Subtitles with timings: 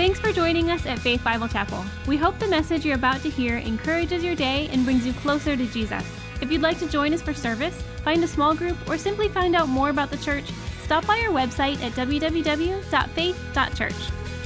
[0.00, 1.84] Thanks for joining us at Faith Bible Chapel.
[2.06, 5.58] We hope the message you're about to hear encourages your day and brings you closer
[5.58, 6.02] to Jesus.
[6.40, 9.54] If you'd like to join us for service, find a small group, or simply find
[9.54, 10.50] out more about the church,
[10.84, 13.94] stop by our website at www.faith.church.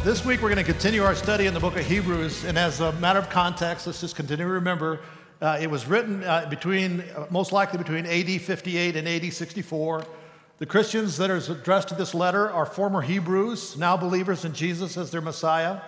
[0.03, 2.81] This week we're going to continue our study in the book of Hebrews, and as
[2.81, 5.03] a matter of context, let's just continue to remember
[5.41, 10.05] uh, it was written uh, between, uh, most likely between AD 58 and AD 64.
[10.59, 14.97] The Christians that are addressed to this letter are former Hebrews, now believers in Jesus
[14.97, 15.81] as their Messiah,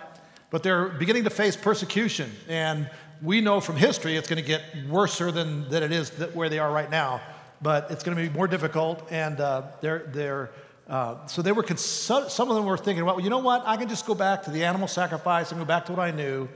[0.49, 2.29] but they're beginning to face persecution.
[2.49, 2.89] And
[3.21, 6.59] we know from history it's going to get worse than, than it is where they
[6.59, 7.21] are right now.
[7.61, 10.51] But it's going to be more difficult, and uh, they're, they're,
[10.89, 13.63] uh, so they were, some of them were thinking, well, you know what?
[13.65, 16.11] I can just go back to the animal sacrifice and go back to what I
[16.11, 16.49] knew.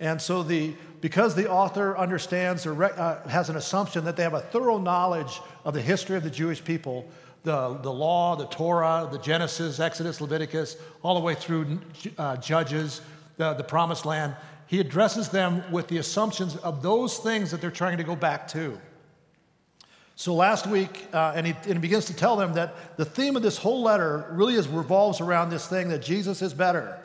[0.00, 4.34] And so, the, because the author understands or uh, has an assumption that they have
[4.34, 7.06] a thorough knowledge of the history of the Jewish people,
[7.44, 11.78] the, the law, the Torah, the Genesis, Exodus, Leviticus, all the way through
[12.18, 13.00] uh, Judges,
[13.36, 14.34] the, the promised land.
[14.66, 18.48] He addresses them with the assumptions of those things that they're trying to go back
[18.48, 18.78] to.
[20.14, 23.36] So last week, uh, and, he, and, he, begins to tell them that the theme
[23.36, 26.98] of this whole letter really is revolves around this thing that Jesus is better.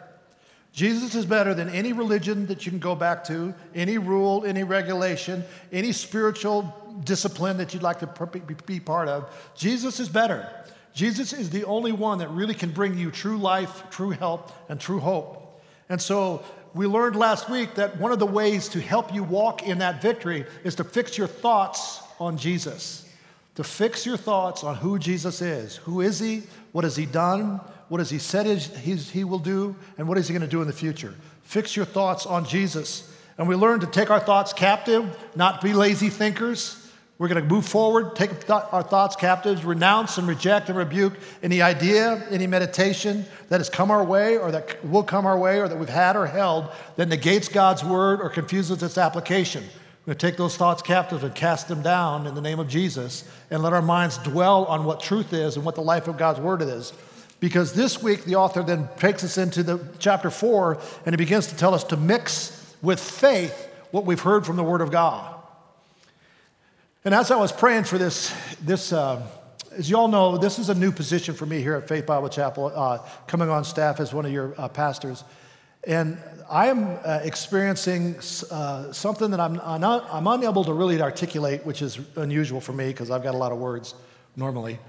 [0.73, 4.63] Jesus is better than any religion that you can go back to, any rule, any
[4.63, 8.29] regulation, any spiritual discipline that you'd like to
[8.65, 9.29] be part of.
[9.55, 10.47] Jesus is better.
[10.93, 14.79] Jesus is the only one that really can bring you true life, true help, and
[14.79, 15.61] true hope.
[15.89, 19.63] And so we learned last week that one of the ways to help you walk
[19.63, 23.09] in that victory is to fix your thoughts on Jesus.
[23.55, 25.77] To fix your thoughts on who Jesus is.
[25.77, 26.43] Who is he?
[26.71, 27.59] What has he done?
[27.93, 29.75] What has He said He will do?
[29.99, 31.13] And what is He going to do in the future?
[31.43, 33.15] Fix your thoughts on Jesus.
[33.37, 36.82] And we learn to take our thoughts captive, not be lazy thinkers.
[37.19, 41.61] We're going to move forward, take our thoughts captive, renounce and reject and rebuke any
[41.61, 45.67] idea, any meditation that has come our way or that will come our way or
[45.67, 49.63] that we've had or held that negates God's word or confuses its application.
[49.63, 52.67] We're going to take those thoughts captive and cast them down in the name of
[52.67, 56.17] Jesus and let our minds dwell on what truth is and what the life of
[56.17, 56.93] God's word is.
[57.39, 61.47] Because this week, the author then takes us into the chapter four and he begins
[61.47, 65.32] to tell us to mix with faith what we've heard from the Word of God.
[67.05, 69.27] And as I was praying for this, this uh,
[69.77, 72.29] as you all know, this is a new position for me here at Faith Bible
[72.29, 75.25] Chapel, uh, coming on staff as one of your uh, pastors.
[75.85, 76.17] And
[76.49, 78.15] I am uh, experiencing
[78.49, 82.71] uh, something that I'm, I'm, not, I'm unable to really articulate, which is unusual for
[82.71, 83.95] me because I've got a lot of words
[84.37, 84.79] normally.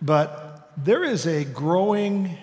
[0.00, 2.38] But there is a growing,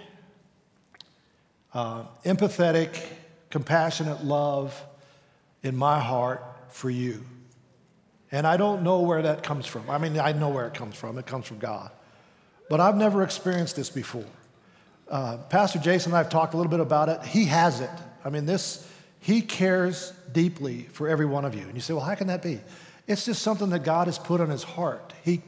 [1.73, 3.01] uh, empathetic,
[3.49, 4.77] compassionate love
[5.63, 7.23] in my heart for you.
[8.35, 9.90] And I don't know where that comes from.
[9.90, 11.90] I mean, I know where it comes from, it comes from God.
[12.69, 14.25] But I've never experienced this before.
[15.09, 17.23] Uh, Pastor Jason and I have talked a little bit about it.
[17.23, 17.90] He has it.
[18.25, 18.91] I mean, this,
[19.22, 21.62] he cares deeply for every one of you.
[21.62, 22.59] And you say, well, how can that be?
[23.07, 25.13] It's just something that God has put on his heart.
[25.23, 25.41] He,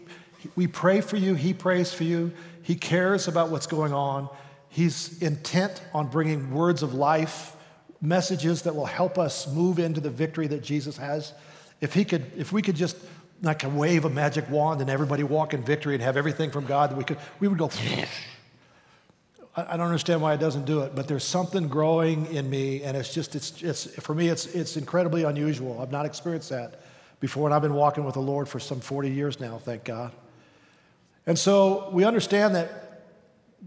[0.55, 2.31] we pray for you, he prays for you.
[2.61, 4.29] He cares about what's going on.
[4.69, 7.53] He's intent on bringing words of life,
[7.99, 11.33] messages that will help us move into the victory that Jesus has.
[11.81, 12.97] If he could, if we could just
[13.41, 16.91] like wave a magic wand and everybody walk in victory and have everything from God,
[16.91, 17.69] that we could, we would go.
[19.55, 22.95] I don't understand why it doesn't do it, but there's something growing in me, and
[22.95, 25.81] it's just, it's, it's for me, it's, it's incredibly unusual.
[25.81, 26.81] I've not experienced that
[27.19, 30.11] before, and I've been walking with the Lord for some 40 years now, thank God.
[31.25, 33.05] And so we understand that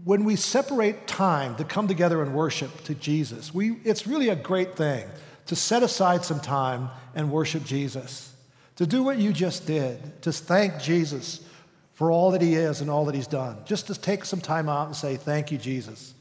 [0.05, 4.35] when we separate time to come together and worship to Jesus, we, it's really a
[4.35, 5.07] great thing
[5.51, 8.33] to set aside some time and worship Jesus,
[8.77, 11.45] to do what you just did, to thank Jesus
[11.91, 13.57] for all that he is and all that he's done.
[13.65, 16.13] Just to take some time out and say, Thank you, Jesus.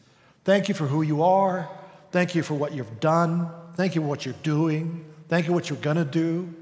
[0.42, 1.70] Thank you for who you are.
[2.10, 3.48] Thank you for what you've done.
[3.76, 5.04] Thank you for what you're doing.
[5.28, 6.52] Thank you for what you're going to do.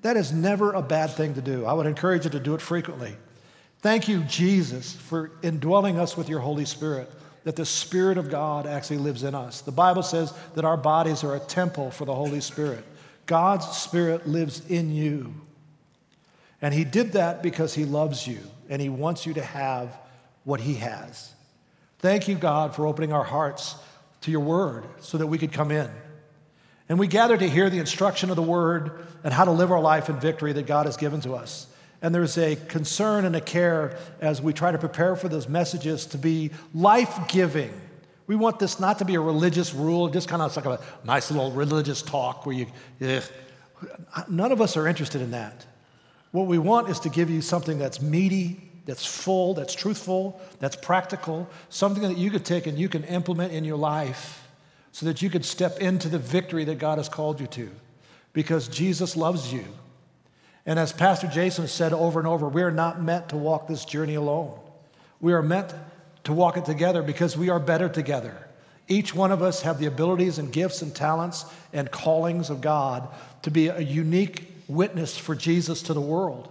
[0.00, 1.66] That is never a bad thing to do.
[1.66, 3.14] I would encourage you to do it frequently.
[3.80, 7.10] Thank you, Jesus, for indwelling us with your Holy Spirit,
[7.44, 9.60] that the Spirit of God actually lives in us.
[9.60, 12.84] The Bible says that our bodies are a temple for the Holy Spirit.
[13.26, 15.34] God's Spirit lives in you.
[16.60, 18.38] And He did that because He loves you
[18.68, 19.96] and He wants you to have
[20.44, 21.32] what He has.
[21.98, 23.76] Thank you, God, for opening our hearts
[24.22, 25.90] to your word so that we could come in.
[26.88, 29.80] And we gather to hear the instruction of the word and how to live our
[29.80, 31.66] life in victory that God has given to us.
[32.04, 36.04] And there's a concern and a care as we try to prepare for those messages
[36.08, 37.72] to be life giving.
[38.26, 41.30] We want this not to be a religious rule, just kind of like a nice
[41.30, 42.66] little religious talk where you,
[43.00, 43.22] ugh.
[44.28, 45.64] none of us are interested in that.
[46.30, 50.76] What we want is to give you something that's meaty, that's full, that's truthful, that's
[50.76, 54.46] practical, something that you could take and you can implement in your life
[54.92, 57.70] so that you could step into the victory that God has called you to
[58.34, 59.64] because Jesus loves you.
[60.66, 63.84] And as Pastor Jason said over and over, we are not meant to walk this
[63.84, 64.58] journey alone.
[65.20, 65.74] We are meant
[66.24, 68.34] to walk it together because we are better together.
[68.88, 73.08] Each one of us have the abilities and gifts and talents and callings of God
[73.42, 76.50] to be a unique witness for Jesus to the world.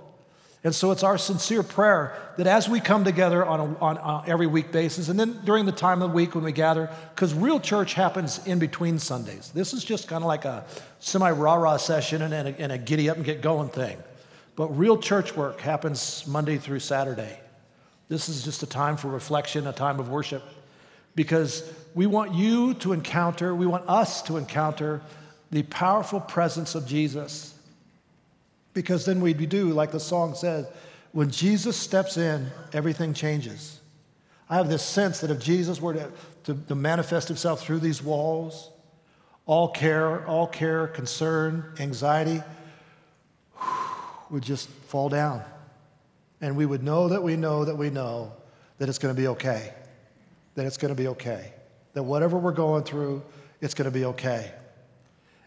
[0.66, 4.30] And so it's our sincere prayer that as we come together on, a, on, on
[4.30, 7.34] every week basis, and then during the time of the week when we gather, because
[7.34, 9.52] real church happens in between Sundays.
[9.54, 10.64] This is just kind of like a
[11.00, 13.98] semi rah rah session and, and, a, and a giddy up and get going thing.
[14.56, 17.40] But real church work happens Monday through Saturday.
[18.08, 20.44] This is just a time for reflection, a time of worship,
[21.14, 25.02] because we want you to encounter, we want us to encounter
[25.52, 27.53] the powerful presence of Jesus
[28.74, 30.68] because then we do, like the song says,
[31.12, 33.80] when Jesus steps in, everything changes.
[34.50, 36.12] I have this sense that if Jesus were to,
[36.46, 38.72] to, to manifest himself through these walls,
[39.46, 42.42] all care, all care, concern, anxiety
[44.30, 45.44] would just fall down.
[46.42, 48.34] And we would know that we know that we know
[48.80, 49.74] that it's going to be okay.
[50.56, 51.54] That it's going to be okay.
[51.94, 53.22] That whatever we're going through,
[53.62, 54.52] it's going to be okay.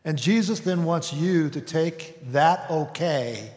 [0.06, 3.50] And Jesus then wants you to take that okay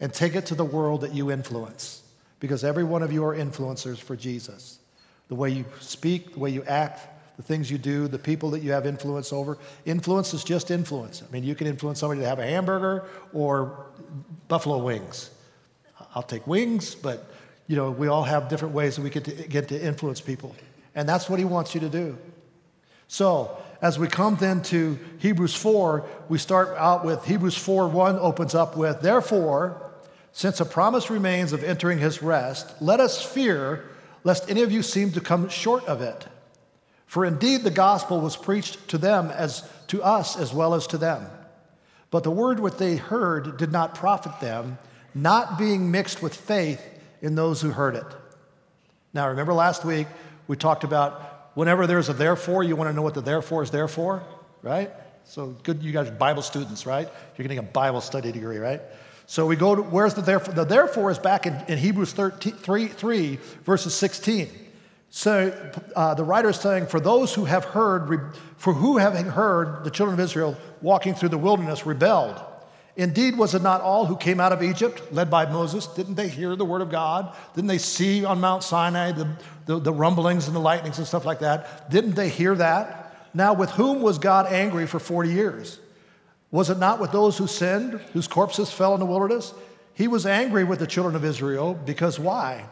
[0.00, 2.02] and take it to the world that you influence.
[2.38, 4.78] Because every one of you are influencers for Jesus.
[5.26, 8.62] The way you speak, the way you act, the things you do, the people that
[8.62, 9.58] you have influence over.
[9.86, 11.24] Influence is just influence.
[11.28, 13.86] I mean, you can influence somebody to have a hamburger or
[14.46, 15.30] buffalo wings.
[16.14, 17.28] I'll take wings, but
[17.66, 20.54] you know, we all have different ways that we get to, get to influence people.
[20.94, 22.16] And that's what he wants you to do.
[23.08, 28.18] So, as we come then to Hebrews 4, we start out with Hebrews 4 1
[28.18, 29.92] opens up with, Therefore,
[30.32, 33.84] since a promise remains of entering his rest, let us fear
[34.24, 36.26] lest any of you seem to come short of it.
[37.06, 40.98] For indeed the gospel was preached to them as to us as well as to
[40.98, 41.26] them.
[42.10, 44.78] But the word which they heard did not profit them,
[45.14, 46.82] not being mixed with faith
[47.22, 48.06] in those who heard it.
[49.14, 50.06] Now, remember last week
[50.46, 51.27] we talked about
[51.58, 54.22] Whenever there's a therefore, you want to know what the therefore is there for,
[54.62, 54.92] right?
[55.24, 57.08] So good, you guys are Bible students, right?
[57.36, 58.80] You're getting a Bible study degree, right?
[59.26, 60.54] So we go to, where's the therefore?
[60.54, 64.48] The therefore is back in, in Hebrews 13, 3, 3, verses 16.
[65.10, 69.82] So uh, the writer is saying, for those who have heard, for who having heard
[69.82, 72.40] the children of Israel walking through the wilderness rebelled,
[72.98, 75.86] Indeed, was it not all who came out of Egypt, led by Moses?
[75.86, 77.32] Didn't they hear the word of God?
[77.54, 79.28] Didn't they see on Mount Sinai the,
[79.66, 81.92] the, the, rumblings and the lightnings and stuff like that?
[81.92, 83.14] Didn't they hear that?
[83.32, 85.78] Now, with whom was God angry for 40 years?
[86.50, 89.54] Was it not with those who sinned, whose corpses fell in the wilderness?
[89.94, 92.64] He was angry with the children of Israel because why?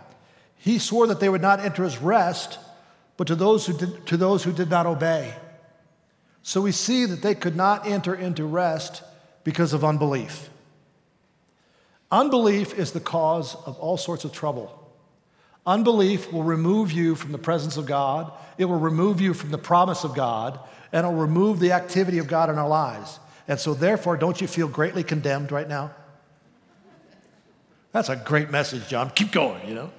[0.56, 2.58] He swore that they would not enter his rest,
[3.16, 5.34] but to those who did, to those who did not obey.
[6.42, 9.04] So we see that they could not enter into rest
[9.46, 10.50] because of unbelief.
[12.10, 14.92] Unbelief is the cause of all sorts of trouble.
[15.64, 19.58] Unbelief will remove you from the presence of God, it will remove you from the
[19.58, 20.58] promise of God,
[20.92, 23.20] and it will remove the activity of God in our lives.
[23.46, 25.92] And so, therefore, don't you feel greatly condemned right now?
[27.92, 29.10] That's a great message, John.
[29.10, 29.92] Keep going, you know.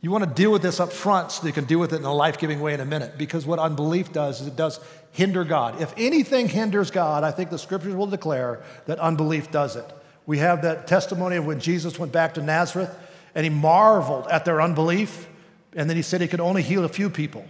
[0.00, 2.04] You want to deal with this up front so you can deal with it in
[2.04, 3.18] a life giving way in a minute.
[3.18, 4.78] Because what unbelief does is it does
[5.10, 5.80] hinder God.
[5.80, 9.84] If anything hinders God, I think the scriptures will declare that unbelief does it.
[10.24, 12.94] We have that testimony of when Jesus went back to Nazareth
[13.34, 15.26] and he marveled at their unbelief,
[15.74, 17.46] and then he said he could only heal a few people.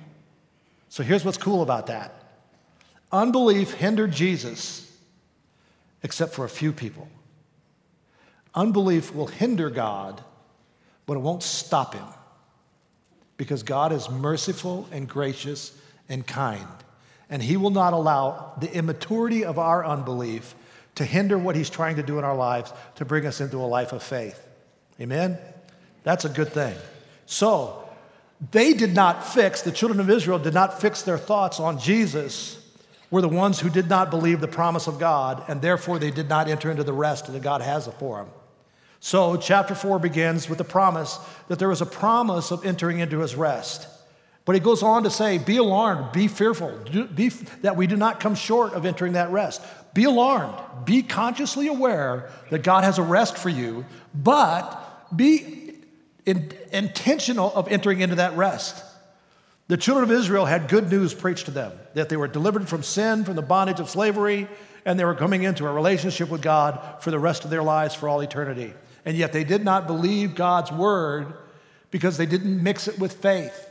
[0.88, 2.14] So here's what's cool about that
[3.10, 4.90] unbelief hindered Jesus,
[6.02, 7.08] except for a few people.
[8.54, 10.22] Unbelief will hinder God,
[11.06, 12.04] but it won't stop him
[13.38, 15.72] because God is merciful and gracious
[16.10, 16.66] and kind.
[17.30, 20.54] And He will not allow the immaturity of our unbelief
[20.96, 23.64] to hinder what He's trying to do in our lives to bring us into a
[23.64, 24.44] life of faith.
[25.00, 25.38] Amen?
[26.02, 26.74] That's a good thing.
[27.24, 27.88] So,
[28.50, 32.64] they did not fix, the children of Israel did not fix their thoughts on Jesus,
[33.10, 36.28] were the ones who did not believe the promise of God, and therefore they did
[36.28, 38.28] not enter into the rest that God has for them.
[39.00, 43.20] So, chapter 4 begins with the promise that there was a promise of entering into
[43.20, 43.86] his rest.
[44.44, 47.28] But he goes on to say, Be alarmed, be fearful, do, be,
[47.62, 49.62] that we do not come short of entering that rest.
[49.94, 55.74] Be alarmed, be consciously aware that God has a rest for you, but be
[56.26, 58.84] in, intentional of entering into that rest.
[59.68, 62.82] The children of Israel had good news preached to them that they were delivered from
[62.82, 64.48] sin, from the bondage of slavery,
[64.84, 67.94] and they were coming into a relationship with God for the rest of their lives
[67.94, 68.72] for all eternity.
[69.08, 71.32] And yet they did not believe God's word
[71.90, 73.66] because they didn't mix it with faith.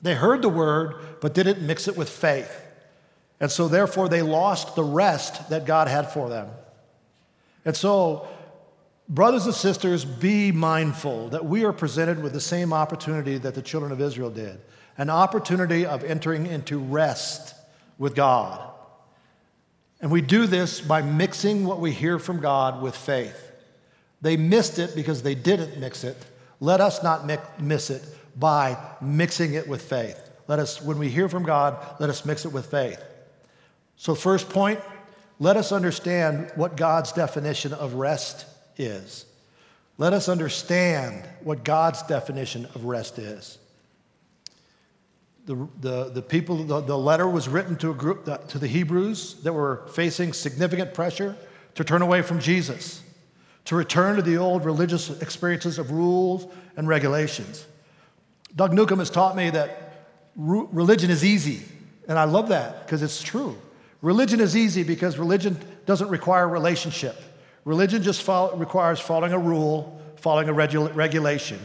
[0.00, 2.62] They heard the word, but didn't mix it with faith.
[3.40, 6.50] And so, therefore, they lost the rest that God had for them.
[7.64, 8.28] And so,
[9.08, 13.62] brothers and sisters, be mindful that we are presented with the same opportunity that the
[13.62, 14.60] children of Israel did
[14.98, 17.56] an opportunity of entering into rest
[17.98, 18.70] with God.
[20.00, 23.47] And we do this by mixing what we hear from God with faith.
[24.20, 26.16] They missed it because they didn't mix it.
[26.60, 27.26] Let us not
[27.60, 28.02] miss it
[28.36, 30.20] by mixing it with faith.
[30.48, 33.02] Let us, when we hear from God, let us mix it with faith.
[33.96, 34.80] So, first point,
[35.38, 38.46] let us understand what God's definition of rest
[38.76, 39.26] is.
[39.98, 43.58] Let us understand what God's definition of rest is.
[45.46, 49.34] The, the, the people, the, the letter was written to a group, to the Hebrews
[49.42, 51.36] that were facing significant pressure
[51.74, 53.02] to turn away from Jesus,
[53.68, 56.46] to return to the old religious experiences of rules
[56.78, 57.66] and regulations.
[58.56, 60.06] Doug Newcomb has taught me that
[60.36, 61.62] religion is easy,
[62.08, 63.58] and I love that because it's true.
[64.00, 67.20] Religion is easy because religion doesn't require relationship.
[67.66, 71.60] Religion just follow, requires following a rule, following a regu- regulation,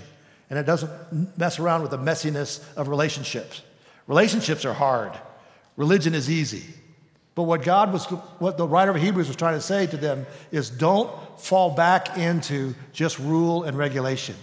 [0.50, 3.62] and it doesn't mess around with the messiness of relationships.
[4.08, 5.14] Relationships are hard.
[5.78, 6.66] Religion is easy.
[7.36, 10.26] But what God was, what the writer of Hebrews was trying to say to them
[10.52, 14.36] is don't fall back into just rule and regulation.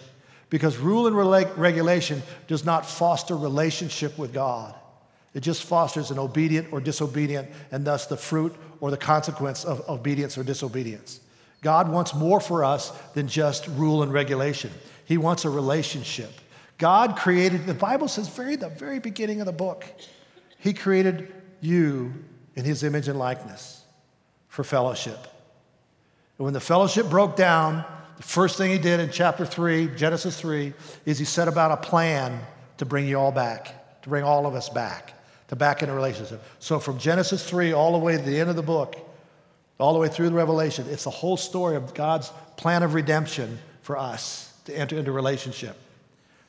[0.49, 1.17] Because rule and
[1.57, 4.75] regulation does not foster relationship with God.
[5.33, 9.89] It just fosters an obedient or disobedient, and thus the fruit or the consequence of
[9.89, 11.21] obedience or disobedience.
[11.63, 14.73] God wants more for us than just rule and regulation.
[15.05, 16.33] He wants a relationship.
[16.79, 19.85] God created, the Bible says very the very beginning of the book,
[20.59, 22.13] He created you
[22.61, 23.83] in His image and likeness
[24.49, 25.19] for fellowship.
[26.39, 27.85] And when the fellowship broke down,
[28.19, 30.75] the first thing He did in chapter 3, Genesis 3,
[31.07, 32.39] is He set about a plan
[32.77, 35.15] to bring you all back, to bring all of us back
[35.49, 36.41] to back in a relationship.
[36.59, 38.97] So from Genesis 3 all the way to the end of the book,
[39.79, 43.59] all the way through the Revelation, it's the whole story of God's plan of redemption
[43.83, 45.77] for us to enter into relationship.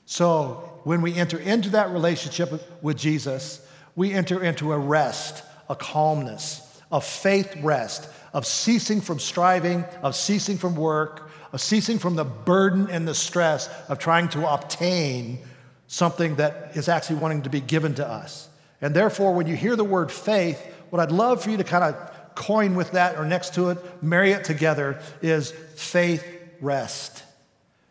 [0.06, 2.51] So when we enter into that relationship
[2.84, 3.65] with Jesus,
[3.96, 10.15] we enter into a rest, a calmness, a faith rest, of ceasing from striving, of
[10.15, 15.39] ceasing from work, of ceasing from the burden and the stress of trying to obtain
[15.87, 18.49] something that is actually wanting to be given to us.
[18.81, 21.83] And therefore, when you hear the word faith, what I'd love for you to kind
[21.83, 26.25] of coin with that or next to it, marry it together, is faith
[26.59, 27.23] rest.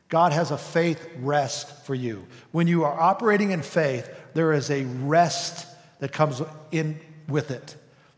[0.09, 2.27] God has a faith rest for you.
[2.51, 5.67] When you are operating in faith, there is a rest
[6.01, 6.99] that comes in
[7.31, 7.77] with it.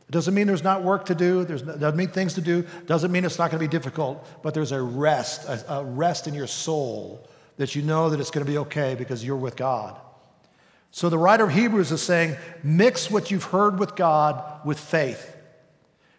[0.08, 3.10] It doesn't mean there's not work to do, there's, doesn't mean things to do, doesn't
[3.10, 6.34] mean it's not going to be difficult, but there's a rest, a, a rest in
[6.34, 7.26] your soul
[7.56, 9.98] that you know that it's going to be okay because you're with God.
[10.90, 15.34] So the writer of Hebrews is saying, mix what you've heard with God with faith,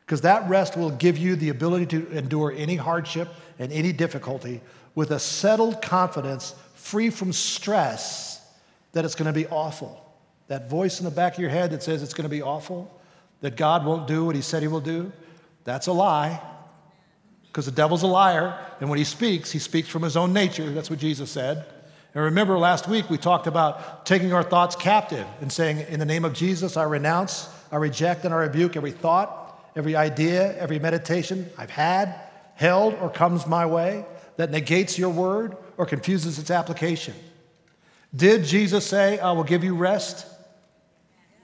[0.05, 4.62] because that rest will give you the ability to endure any hardship and any difficulty
[4.95, 8.41] with a settled confidence, free from stress
[8.93, 10.02] that it's going to be awful.
[10.47, 12.91] That voice in the back of your head that says it's going to be awful,
[13.41, 15.12] that God won't do what he said he will do,
[15.63, 16.41] that's a lie.
[17.47, 20.71] Because the devil's a liar, and when he speaks, he speaks from his own nature.
[20.71, 21.65] That's what Jesus said.
[22.15, 26.05] And remember last week we talked about taking our thoughts captive and saying, In the
[26.05, 30.79] name of Jesus, I renounce, I reject, and I rebuke every thought, every idea, every
[30.79, 32.15] meditation I've had,
[32.55, 34.05] held, or comes my way
[34.38, 37.13] that negates your word or confuses its application.
[38.15, 40.27] Did Jesus say, I will give you rest?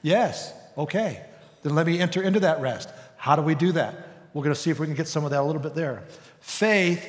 [0.02, 0.54] Yes.
[0.78, 1.22] Okay.
[1.64, 2.90] Then let me enter into that rest.
[3.18, 3.96] How do we do that?
[4.34, 6.04] We're going to see if we can get some of that a little bit there.
[6.40, 7.06] Faith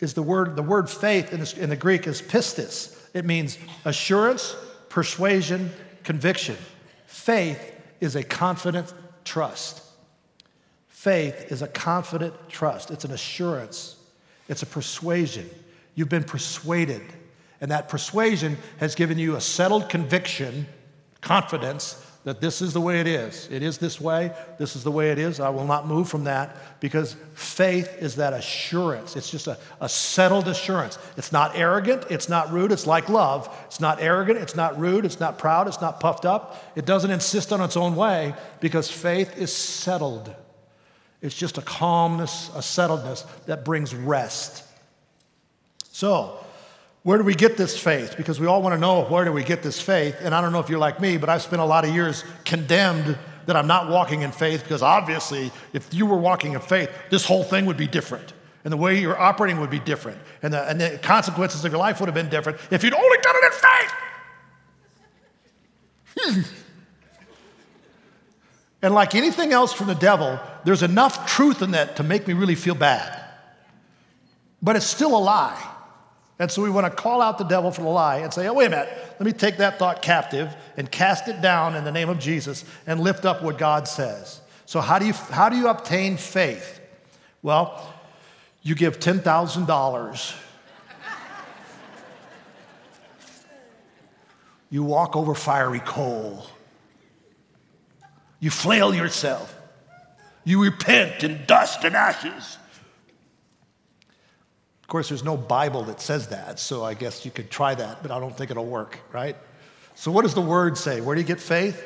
[0.00, 2.98] is the word, the word faith in the, in the Greek is pistis.
[3.14, 4.56] It means assurance,
[4.88, 5.70] persuasion,
[6.02, 6.56] conviction.
[7.06, 8.92] Faith is a confident
[9.24, 9.82] trust.
[10.88, 12.90] Faith is a confident trust.
[12.90, 13.96] It's an assurance.
[14.48, 15.48] It's a persuasion.
[15.94, 17.02] You've been persuaded.
[17.60, 20.66] And that persuasion has given you a settled conviction,
[21.24, 23.48] confidence that this is the way it is.
[23.50, 24.32] It is this way.
[24.58, 25.40] This is the way it is.
[25.40, 29.14] I will not move from that because faith is that assurance.
[29.14, 30.98] It's just a, a settled assurance.
[31.18, 32.06] It's not arrogant.
[32.10, 32.72] It's not rude.
[32.72, 33.54] It's like love.
[33.66, 34.38] It's not arrogant.
[34.38, 35.04] It's not rude.
[35.04, 35.68] It's not proud.
[35.68, 36.72] It's not puffed up.
[36.74, 40.34] It doesn't insist on its own way because faith is settled.
[41.20, 44.64] It's just a calmness, a settledness that brings rest.
[45.92, 46.43] So,
[47.04, 48.16] where do we get this faith?
[48.16, 50.16] Because we all want to know where do we get this faith.
[50.20, 52.24] And I don't know if you're like me, but I've spent a lot of years
[52.46, 56.88] condemned that I'm not walking in faith because obviously, if you were walking in faith,
[57.10, 58.32] this whole thing would be different.
[58.64, 60.16] And the way you're operating would be different.
[60.42, 63.18] And the, and the consequences of your life would have been different if you'd only
[63.18, 63.52] done it in
[66.32, 66.50] faith.
[68.80, 72.32] and like anything else from the devil, there's enough truth in that to make me
[72.32, 73.22] really feel bad.
[74.62, 75.72] But it's still a lie.
[76.38, 78.54] And so we want to call out the devil for the lie and say, oh,
[78.54, 78.88] wait a minute,
[79.20, 82.64] let me take that thought captive and cast it down in the name of Jesus
[82.86, 84.40] and lift up what God says.
[84.66, 86.80] So, how do you, how do you obtain faith?
[87.42, 87.94] Well,
[88.62, 90.36] you give $10,000.
[94.70, 96.46] you walk over fiery coal.
[98.40, 99.56] You flail yourself.
[100.44, 102.58] You repent in dust and ashes.
[104.84, 108.02] Of course, there's no Bible that says that, so I guess you could try that,
[108.02, 109.34] but I don't think it'll work, right?
[109.94, 111.00] So, what does the word say?
[111.00, 111.82] Where do you get faith?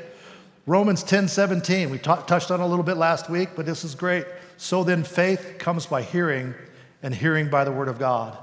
[0.66, 1.90] Romans 10 17.
[1.90, 4.26] We t- touched on a little bit last week, but this is great.
[4.56, 6.56] So then, faith comes by hearing,
[7.04, 8.36] and hearing by the word of God.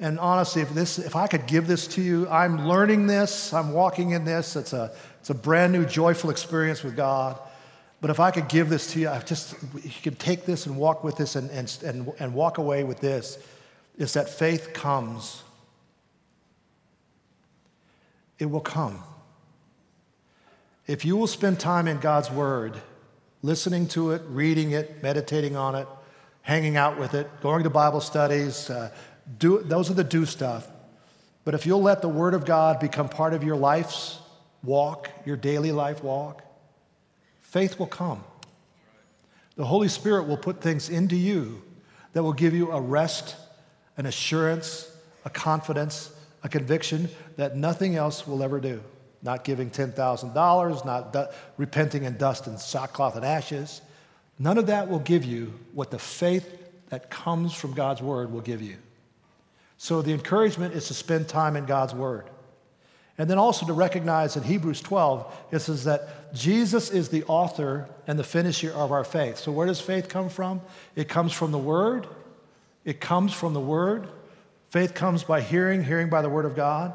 [0.00, 3.72] And honestly, if, this, if I could give this to you, I'm learning this, I'm
[3.72, 4.56] walking in this.
[4.56, 7.38] It's a, it's a brand new, joyful experience with God.
[8.00, 10.76] But if I could give this to you, I just, you could take this and
[10.76, 13.38] walk with this and, and, and, and walk away with this
[13.98, 15.42] is that faith comes.
[18.38, 19.02] It will come.
[20.86, 22.80] If you will spend time in God's Word,
[23.42, 25.86] listening to it, reading it, meditating on it,
[26.42, 28.90] hanging out with it, going to Bible studies, uh,
[29.38, 30.66] do, those are the do stuff.
[31.44, 34.18] But if you'll let the Word of God become part of your life's
[34.62, 36.42] walk, your daily life walk,
[37.42, 38.22] faith will come.
[39.56, 41.62] The Holy Spirit will put things into you
[42.12, 43.34] that will give you a rest
[43.98, 44.90] an assurance,
[45.24, 46.10] a confidence,
[46.42, 48.80] a conviction that nothing else will ever do.
[49.22, 53.82] Not giving $10,000, not du- repenting in dust and sackcloth and ashes.
[54.38, 56.48] None of that will give you what the faith
[56.90, 58.76] that comes from God's word will give you.
[59.76, 62.30] So the encouragement is to spend time in God's word.
[63.18, 67.88] And then also to recognize in Hebrews 12, it says that Jesus is the author
[68.06, 69.38] and the finisher of our faith.
[69.38, 70.60] So where does faith come from?
[70.94, 72.06] It comes from the word
[72.88, 74.08] it comes from the Word.
[74.70, 76.94] Faith comes by hearing, hearing by the Word of God.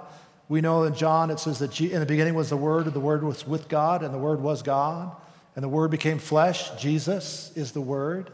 [0.50, 3.00] We know in John it says that in the beginning was the Word, and the
[3.00, 5.16] Word was with God, and the Word was God,
[5.56, 6.72] and the Word became flesh.
[6.82, 8.32] Jesus is the Word.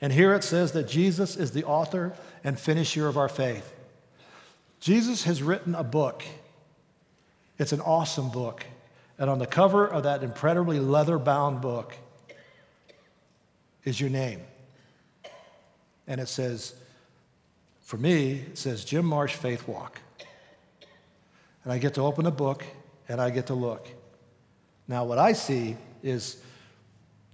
[0.00, 2.12] And here it says that Jesus is the author
[2.44, 3.74] and finisher of our faith.
[4.78, 6.22] Jesus has written a book.
[7.58, 8.64] It's an awesome book.
[9.18, 11.96] And on the cover of that incredibly leather bound book
[13.82, 14.42] is your name
[16.10, 16.74] and it says,
[17.82, 20.00] for me, it says Jim Marsh Faith Walk.
[21.62, 22.64] And I get to open a book
[23.08, 23.86] and I get to look.
[24.88, 26.42] Now, what I see is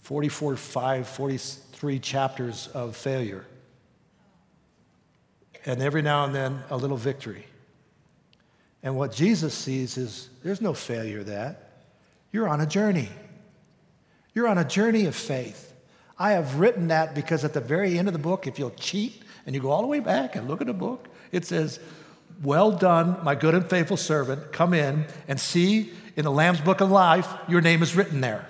[0.02, 3.46] 44, 5, 43 chapters of failure.
[5.64, 7.46] And every now and then, a little victory.
[8.82, 11.86] And what Jesus sees is there's no failure that.
[12.30, 13.08] You're on a journey.
[14.34, 15.72] You're on a journey of faith.
[16.18, 19.22] I have written that because at the very end of the book, if you'll cheat
[19.44, 21.78] and you go all the way back and look at the book, it says,
[22.42, 24.52] Well done, my good and faithful servant.
[24.52, 28.48] Come in and see in the Lamb's Book of Life, your name is written there.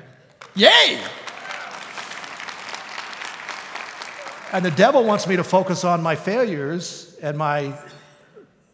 [0.54, 1.00] Yay!
[4.52, 7.76] And the devil wants me to focus on my failures and my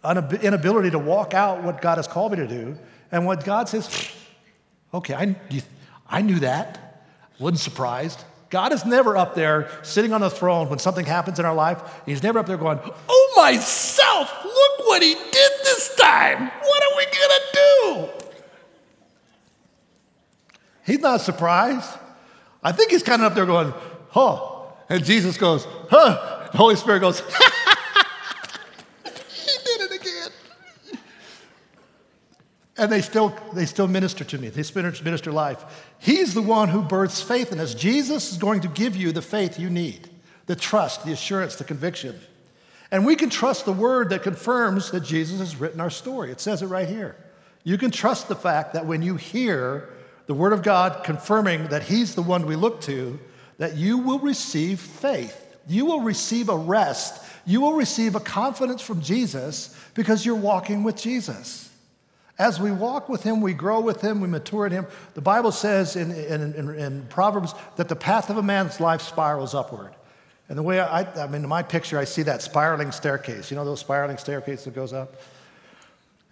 [0.04, 2.76] inability to walk out what God has called me to do.
[3.10, 4.10] And what God says,
[4.92, 5.36] okay, I,
[6.08, 7.04] I knew that.
[7.38, 8.22] Wasn't surprised.
[8.52, 11.82] God is never up there sitting on the throne when something happens in our life.
[12.04, 16.48] He's never up there going, Oh, myself, look what he did this time.
[16.48, 18.08] What are we going to do?
[20.84, 21.88] He's not surprised.
[22.62, 23.72] I think he's kind of up there going,
[24.10, 24.66] Huh.
[24.90, 26.48] And Jesus goes, Huh.
[26.52, 27.20] The Holy Spirit goes,
[29.30, 30.30] He did it again.
[32.76, 34.50] and they still, they still minister to me.
[34.50, 35.64] They still minister life.
[36.02, 37.74] He's the one who births faith in us.
[37.74, 40.10] Jesus is going to give you the faith you need,
[40.46, 42.18] the trust, the assurance, the conviction.
[42.90, 46.32] And we can trust the word that confirms that Jesus has written our story.
[46.32, 47.14] It says it right here.
[47.62, 49.90] You can trust the fact that when you hear
[50.26, 53.20] the word of God confirming that he's the one we look to,
[53.58, 55.56] that you will receive faith.
[55.68, 57.24] You will receive a rest.
[57.46, 61.61] You will receive a confidence from Jesus because you're walking with Jesus.
[62.42, 64.86] As we walk with Him, we grow with Him, we mature in Him.
[65.14, 69.00] The Bible says in, in, in, in Proverbs that the path of a man's life
[69.00, 69.94] spirals upward.
[70.48, 73.48] And the way I, I mean, in my picture, I see that spiraling staircase.
[73.52, 75.20] You know those spiraling staircases that goes up?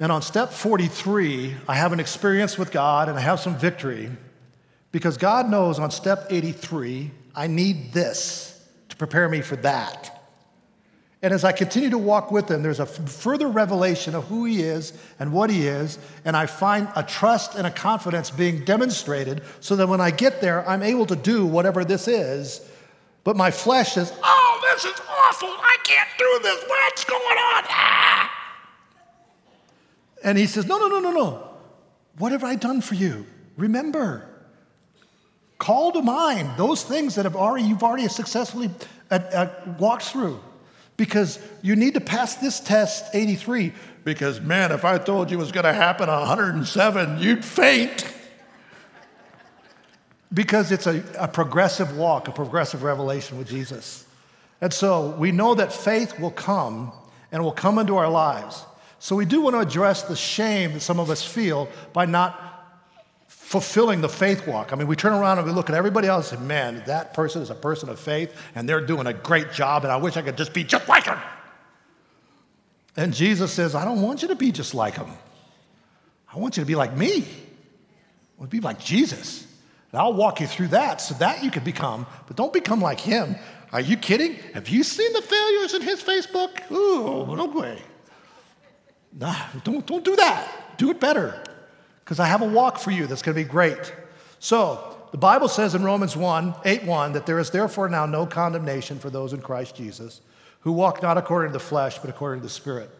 [0.00, 4.10] And on step 43, I have an experience with God and I have some victory
[4.90, 10.19] because God knows on step 83, I need this to prepare me for that.
[11.22, 14.62] And as I continue to walk with him, there's a further revelation of who he
[14.62, 15.98] is and what he is.
[16.24, 20.40] And I find a trust and a confidence being demonstrated so that when I get
[20.40, 22.66] there, I'm able to do whatever this is.
[23.22, 25.48] But my flesh says, Oh, this is awful.
[25.48, 26.64] I can't do this.
[26.66, 27.64] What's going on?
[27.68, 28.36] Ah!
[30.24, 31.50] And he says, No, no, no, no, no.
[32.16, 33.26] What have I done for you?
[33.58, 34.26] Remember.
[35.58, 38.70] Call to mind those things that have already, you've already successfully
[39.10, 40.40] uh, uh, walked through
[41.00, 43.72] because you need to pass this test 83
[44.04, 48.06] because man if i told you it was going to happen 107 you'd faint.
[50.30, 54.04] Because it's a, a, progressive walk a progressive revelation with jesus.
[54.60, 56.92] And so we know that faith will come
[57.32, 58.62] and will come into our lives.
[58.98, 62.49] So we do want to address the shame that some of us feel by not
[63.50, 64.72] fulfilling the faith walk.
[64.72, 67.42] I mean, we turn around and we look at everybody else and, man, that person
[67.42, 70.22] is a person of faith and they're doing a great job and I wish I
[70.22, 71.18] could just be just like them.
[72.96, 75.10] And Jesus says, I don't want you to be just like them.
[76.32, 77.22] I want you to be like me.
[77.22, 79.44] I want to be like Jesus.
[79.90, 83.00] And I'll walk you through that so that you can become, but don't become like
[83.00, 83.34] him.
[83.72, 84.34] Are you kidding?
[84.54, 86.70] Have you seen the failures in his Facebook?
[86.70, 87.82] Ooh, no way.
[89.12, 89.34] Nah,
[89.64, 90.76] don't, don't do that.
[90.78, 91.42] Do it better
[92.10, 93.94] because I have a walk for you that's going to be great.
[94.40, 98.26] So, the Bible says in Romans 1 8 1 that there is therefore now no
[98.26, 100.20] condemnation for those in Christ Jesus
[100.62, 102.90] who walk not according to the flesh, but according to the Spirit.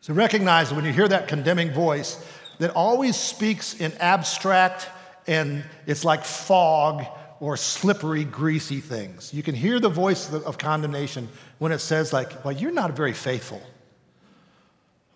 [0.00, 2.26] So, recognize that when you hear that condemning voice,
[2.58, 4.88] that always speaks in abstract
[5.28, 7.06] and it's like fog
[7.38, 9.32] or slippery, greasy things.
[9.32, 13.12] You can hear the voice of condemnation when it says, like, well, you're not very
[13.12, 13.62] faithful.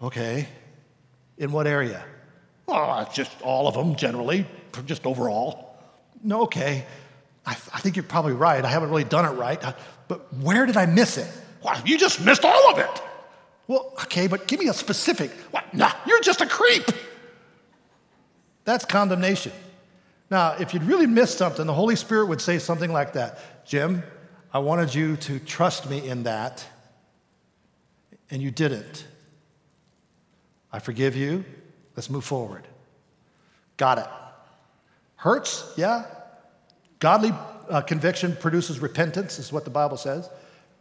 [0.01, 0.47] Okay.
[1.37, 2.05] In what area?
[2.71, 4.47] Oh, just all of them generally,
[4.87, 5.77] just overall.
[6.23, 6.85] No, okay.
[7.45, 8.65] I, I, think you're probably right.
[8.65, 9.63] I haven't really done it right.
[9.63, 9.73] Uh,
[10.09, 11.29] but where did I miss it?
[11.63, 13.03] Well, you just missed all of it.
[13.67, 15.31] Well, okay, but give me a specific.
[15.51, 15.73] What?
[15.75, 16.85] Nah, you're just a creep.
[18.65, 19.53] That's condemnation.
[20.31, 24.03] Now, if you'd really missed something, the Holy Spirit would say something like that Jim,
[24.53, 26.65] I wanted you to trust me in that,
[28.31, 29.07] and you didn't.
[30.73, 31.45] I forgive you.
[31.97, 32.67] Let's move forward.
[33.77, 34.07] Got it.
[35.17, 35.73] Hurts?
[35.77, 36.07] Yeah.
[36.99, 37.33] Godly
[37.69, 40.29] uh, conviction produces repentance, is what the Bible says.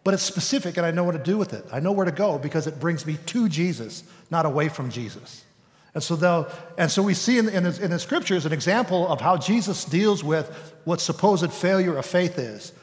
[0.04, 1.66] But it's specific, and I know what to do with it.
[1.72, 5.44] I know where to go because it brings me to Jesus, not away from Jesus.
[5.94, 9.20] And so, and so we see in, in, the, in the scriptures an example of
[9.20, 12.74] how Jesus deals with what supposed failure of faith is.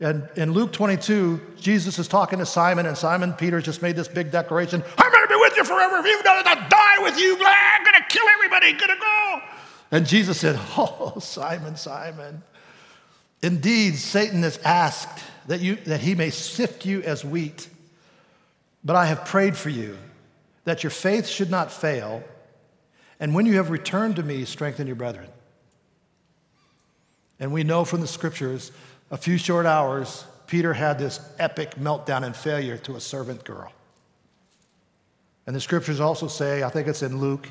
[0.00, 4.06] And in Luke 22, Jesus is talking to Simon, and Simon Peter just made this
[4.06, 5.17] big declaration I'm
[5.68, 5.98] forever.
[5.98, 7.36] If you've done it, I'll die with you.
[7.40, 8.72] I'm going to kill everybody.
[8.72, 9.40] Going to go.
[9.90, 12.42] And Jesus said, Oh, Simon, Simon.
[13.42, 17.68] Indeed, Satan has asked that, you, that he may sift you as wheat.
[18.84, 19.96] But I have prayed for you
[20.64, 22.22] that your faith should not fail.
[23.20, 25.28] And when you have returned to me, strengthen your brethren.
[27.40, 28.72] And we know from the scriptures
[29.10, 33.72] a few short hours, Peter had this epic meltdown and failure to a servant girl.
[35.48, 37.48] And the scriptures also say, I think it's in Luke,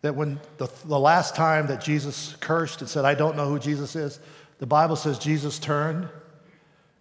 [0.00, 3.58] that when the, the last time that Jesus cursed and said, I don't know who
[3.58, 4.18] Jesus is,
[4.60, 6.08] the Bible says Jesus turned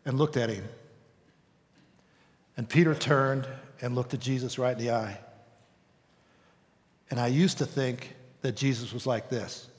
[0.04, 0.68] and looked at him.
[2.58, 3.48] And Peter turned
[3.82, 5.18] and looked at Jesus right in the eye.
[7.10, 9.70] And I used to think that Jesus was like this.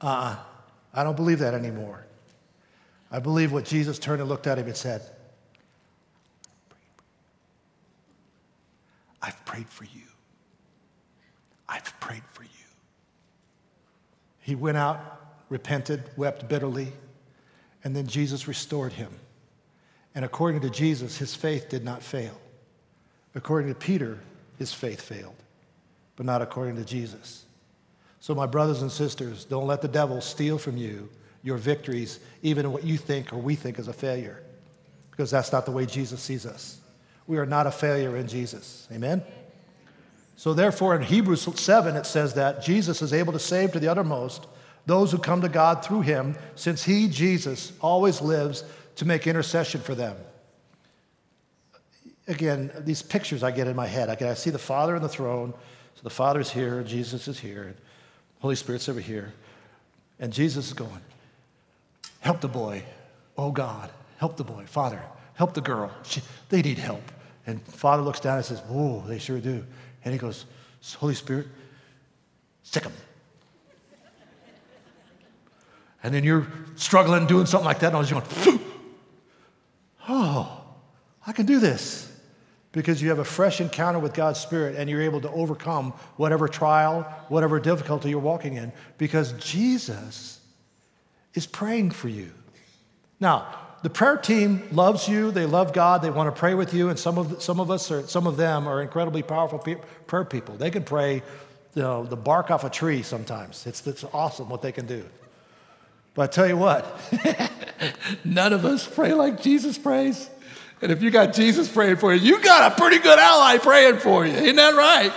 [0.00, 0.36] Uh,
[0.94, 2.04] I don't believe that anymore.
[3.10, 5.02] I believe what Jesus turned and looked at him and said,
[9.22, 10.02] I've prayed for you.
[11.68, 12.48] I've prayed for you.
[14.40, 15.00] He went out,
[15.48, 16.92] repented, wept bitterly,
[17.84, 19.10] and then Jesus restored him.
[20.14, 22.38] And according to Jesus, his faith did not fail.
[23.34, 24.18] According to Peter,
[24.58, 25.36] his faith failed,
[26.16, 27.44] but not according to Jesus.
[28.20, 31.08] So, my brothers and sisters, don't let the devil steal from you
[31.42, 34.42] your victories, even what you think or we think is a failure,
[35.10, 36.80] because that's not the way Jesus sees us.
[37.26, 38.88] We are not a failure in Jesus.
[38.92, 39.22] Amen?
[40.36, 43.88] So, therefore, in Hebrews 7, it says that Jesus is able to save to the
[43.88, 44.46] uttermost
[44.86, 48.64] those who come to God through him, since he, Jesus, always lives
[48.96, 50.16] to make intercession for them.
[52.26, 54.08] Again, these pictures I get in my head.
[54.08, 55.52] I, I see the Father on the throne.
[55.94, 57.74] So the Father's here, Jesus is here.
[58.38, 59.32] Holy Spirit's over here.
[60.20, 61.02] And Jesus is going,
[62.20, 62.82] Help the boy.
[63.36, 64.64] Oh God, help the boy.
[64.66, 65.02] Father,
[65.34, 65.92] help the girl.
[66.02, 67.02] She, they need help.
[67.46, 69.64] And Father looks down and says, Whoa, they sure do.
[70.04, 70.46] And he goes,
[70.98, 71.46] Holy Spirit,
[72.62, 72.92] sic them.
[76.02, 78.60] And then you're struggling doing something like that, and I was going,
[80.08, 80.64] oh,
[81.26, 82.04] I can do this.
[82.70, 86.48] Because you have a fresh encounter with God's Spirit and you're able to overcome whatever
[86.48, 90.37] trial, whatever difficulty you're walking in, because Jesus
[91.34, 92.30] is praying for you.
[93.20, 93.46] Now,
[93.82, 95.30] the prayer team loves you.
[95.30, 96.02] They love God.
[96.02, 96.88] They want to pray with you.
[96.88, 100.24] And some of, some of us, or some of them, are incredibly powerful pe- prayer
[100.24, 100.56] people.
[100.56, 101.22] They can pray
[101.74, 103.66] you know, the bark off a tree sometimes.
[103.66, 105.04] It's, it's awesome what they can do.
[106.14, 107.00] But I tell you what,
[108.24, 110.28] none of us pray like Jesus prays.
[110.82, 113.98] And if you got Jesus praying for you, you got a pretty good ally praying
[113.98, 114.32] for you.
[114.32, 115.12] Ain't that right?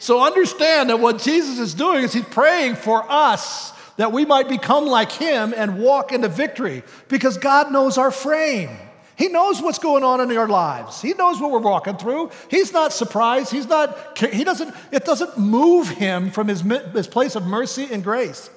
[0.00, 4.48] So understand that what Jesus is doing is he's praying for us that we might
[4.48, 8.70] become like him and walk into victory because God knows our frame.
[9.16, 11.00] He knows what's going on in our lives.
[11.00, 12.30] He knows what we're walking through.
[12.50, 13.50] He's not surprised.
[13.50, 18.04] He's not, he doesn't, it doesn't move him from his, his place of mercy and
[18.04, 18.50] grace.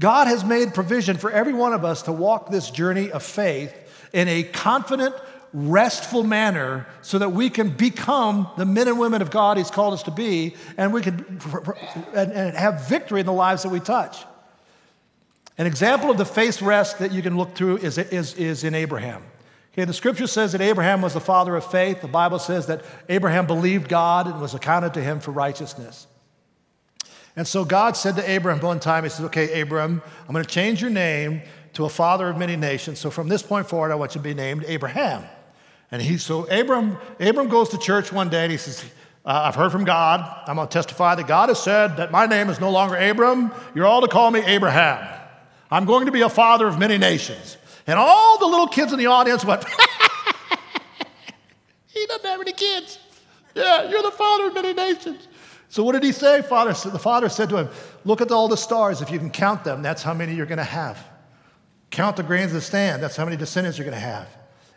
[0.00, 3.74] God has made provision for every one of us to walk this journey of faith
[4.14, 5.14] in a confident,
[5.52, 9.92] restful manner so that we can become the men and women of God He's called
[9.92, 11.38] us to be and we can
[12.14, 14.24] and, have victory in the lives that we touch.
[15.58, 18.74] An example of the faith rest that you can look through is, is, is in
[18.74, 19.22] Abraham.
[19.72, 22.02] Okay, the scripture says that Abraham was the father of faith.
[22.02, 26.06] The Bible says that Abraham believed God and was accounted to him for righteousness.
[27.36, 30.50] And so God said to Abraham one time, He said, Okay, Abraham, I'm going to
[30.50, 31.40] change your name
[31.72, 32.98] to a father of many nations.
[32.98, 35.24] So from this point forward, I want you to be named Abraham.
[35.90, 38.84] And he, so Abram, Abram goes to church one day and he says,
[39.24, 40.20] uh, I've heard from God.
[40.46, 43.52] I'm going to testify that God has said that my name is no longer Abram.
[43.74, 45.21] You're all to call me Abraham.
[45.72, 47.56] I'm going to be a father of many nations.
[47.86, 49.64] And all the little kids in the audience went,
[51.86, 52.98] He doesn't have any kids.
[53.54, 55.26] Yeah, you're the father of many nations.
[55.70, 56.42] So what did he say?
[56.42, 57.70] Father, the father said to him,
[58.04, 59.00] Look at all the stars.
[59.00, 61.02] If you can count them, that's how many you're going to have.
[61.90, 63.02] Count the grains of the sand.
[63.02, 64.28] That's how many descendants you're going to have.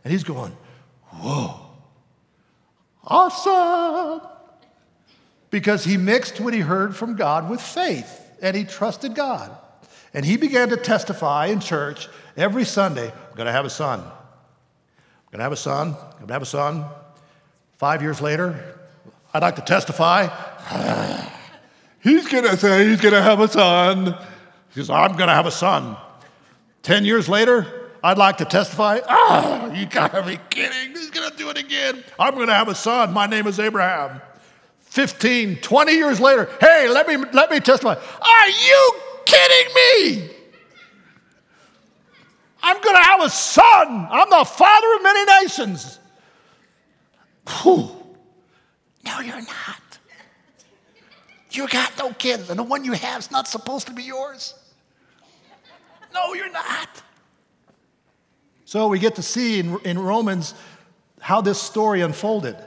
[0.05, 0.55] And he's going,
[1.09, 1.59] Whoa,
[3.03, 4.21] awesome.
[5.49, 9.57] Because he mixed what he heard from God with faith and he trusted God.
[10.15, 13.99] And he began to testify in church every Sunday I'm going to have a son.
[13.99, 14.07] I'm
[15.29, 15.89] going to have a son.
[15.89, 16.85] I'm going to have a son.
[17.77, 18.79] Five years later,
[19.33, 20.27] I'd like to testify.
[22.01, 24.17] he's going to say he's going to have a son.
[24.69, 25.97] He says, I'm going to have a son.
[26.81, 28.99] Ten years later, I'd like to testify.
[29.09, 30.91] Oh, you gotta be kidding.
[30.91, 32.03] He's gonna do it again.
[32.19, 33.11] I'm gonna have a son.
[33.11, 34.21] My name is Abraham.
[34.81, 37.95] 15, 20 years later, hey, let me, let me testify.
[37.95, 40.29] Are you kidding me?
[42.63, 44.07] I'm going to have a son.
[44.09, 45.99] I'm the father of many nations.
[47.61, 47.91] Whew.
[49.05, 49.81] No, you're not.
[51.51, 54.55] You got no kids, and the one you have is not supposed to be yours.
[56.13, 56.89] No, you're not.
[58.65, 60.53] So we get to see in, in Romans
[61.19, 62.57] how this story unfolded.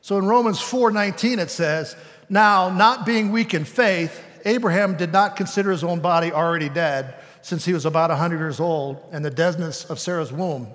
[0.00, 1.96] So in Romans 4:19 it says,
[2.28, 7.14] "Now, not being weak in faith, Abraham did not consider his own body already dead."
[7.42, 10.68] since he was about 100 years old and the deadness of Sarah's womb.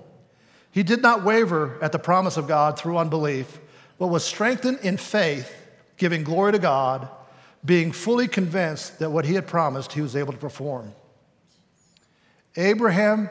[0.72, 3.60] He did not waver at the promise of God through unbelief,
[3.98, 5.54] but was strengthened in faith,
[5.98, 7.08] giving glory to God,
[7.64, 10.94] being fully convinced that what he had promised he was able to perform.
[12.58, 13.30] Abraham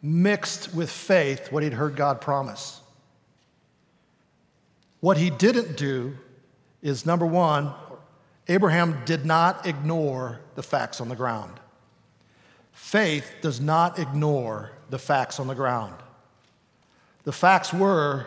[0.00, 2.80] mixed with faith what he'd heard God promise.
[5.00, 6.16] What he didn't do
[6.82, 7.72] is number one,
[8.48, 11.60] Abraham did not ignore the facts on the ground.
[12.72, 15.94] Faith does not ignore the facts on the ground.
[17.24, 18.26] The facts were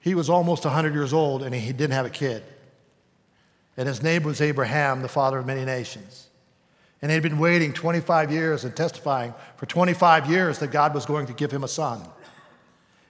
[0.00, 2.42] he was almost 100 years old and he didn't have a kid.
[3.76, 6.28] And his name was Abraham, the father of many nations.
[7.00, 11.26] And he'd been waiting 25 years and testifying for 25 years that God was going
[11.26, 12.02] to give him a son.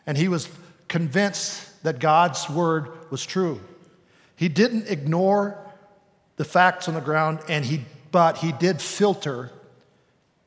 [0.07, 0.49] And he was
[0.89, 3.61] convinced that God's word was true.
[4.37, 5.59] He didn't ignore
[6.37, 9.51] the facts on the ground, and he, but he did filter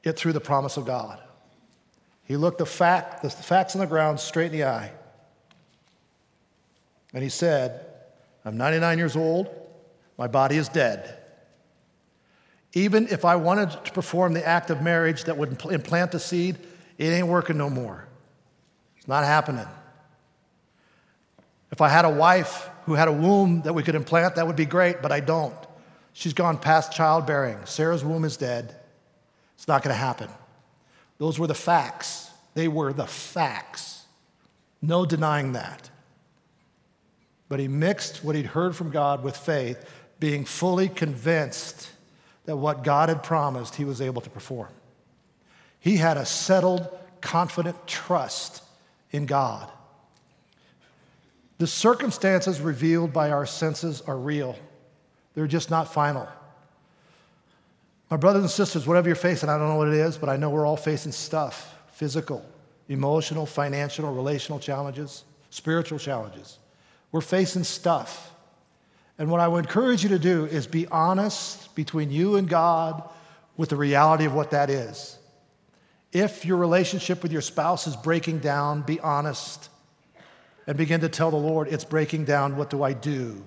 [0.04, 1.20] it through the promise of God.
[2.24, 4.92] He looked the, fact, the facts on the ground straight in the eye.
[7.14, 7.86] And he said,
[8.44, 9.50] I'm 99 years old.
[10.18, 11.18] My body is dead.
[12.74, 16.58] Even if I wanted to perform the act of marriage that would implant the seed,
[16.98, 18.06] it ain't working no more.
[18.98, 19.66] It's not happening.
[21.72, 24.56] If I had a wife who had a womb that we could implant, that would
[24.56, 25.56] be great, but I don't.
[26.18, 27.60] She's gone past childbearing.
[27.66, 28.76] Sarah's womb is dead.
[29.54, 30.28] It's not going to happen.
[31.20, 32.32] Those were the facts.
[32.56, 34.04] They were the facts.
[34.82, 35.92] No denying that.
[37.50, 39.78] But he mixed what he'd heard from God with faith,
[40.20, 41.88] being fully convinced
[42.46, 44.70] that what God had promised, he was able to perform.
[45.80, 46.90] He had a settled,
[47.22, 48.64] confident trust
[49.12, 49.70] in God.
[51.60, 54.58] The circumstances revealed by our senses are real,
[55.38, 56.28] they're just not final.
[58.10, 60.36] My brothers and sisters, whatever you're facing, I don't know what it is, but I
[60.36, 62.44] know we're all facing stuff physical,
[62.90, 66.58] emotional, financial, relational challenges, spiritual challenges.
[67.12, 68.34] We're facing stuff.
[69.20, 73.08] And what I would encourage you to do is be honest between you and God
[73.58, 75.20] with the reality of what that is.
[76.12, 79.70] If your relationship with your spouse is breaking down, be honest
[80.66, 82.58] and begin to tell the Lord, it's breaking down.
[82.58, 83.44] What do I do?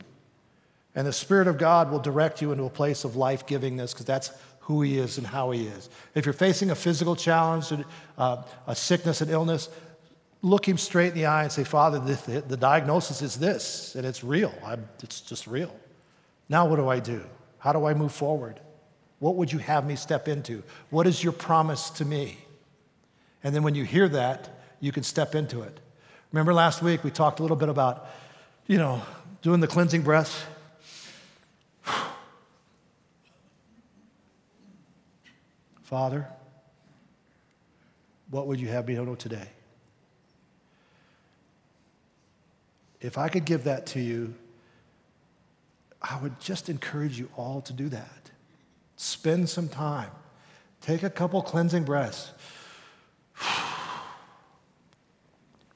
[0.95, 4.07] And the Spirit of God will direct you into a place of life givingness because
[4.07, 5.89] that's who He is and how He is.
[6.15, 7.73] If you're facing a physical challenge,
[8.19, 9.69] uh, a sickness, and illness,
[10.43, 14.05] look Him straight in the eye and say, Father, the, the diagnosis is this, and
[14.05, 14.53] it's real.
[14.65, 15.75] I'm, it's just real.
[16.49, 17.23] Now, what do I do?
[17.59, 18.59] How do I move forward?
[19.21, 20.63] What would you have me step into?
[20.89, 22.39] What is your promise to me?
[23.45, 24.49] And then when you hear that,
[24.81, 25.79] you can step into it.
[26.33, 28.09] Remember last week we talked a little bit about,
[28.67, 29.03] you know,
[29.43, 30.47] doing the cleansing breath?
[35.91, 36.25] Father,
[38.31, 39.49] what would you have me know today?
[43.01, 44.33] If I could give that to you,
[46.01, 48.31] I would just encourage you all to do that.
[48.95, 50.13] Spend some time.
[50.81, 52.31] Take a couple cleansing breaths.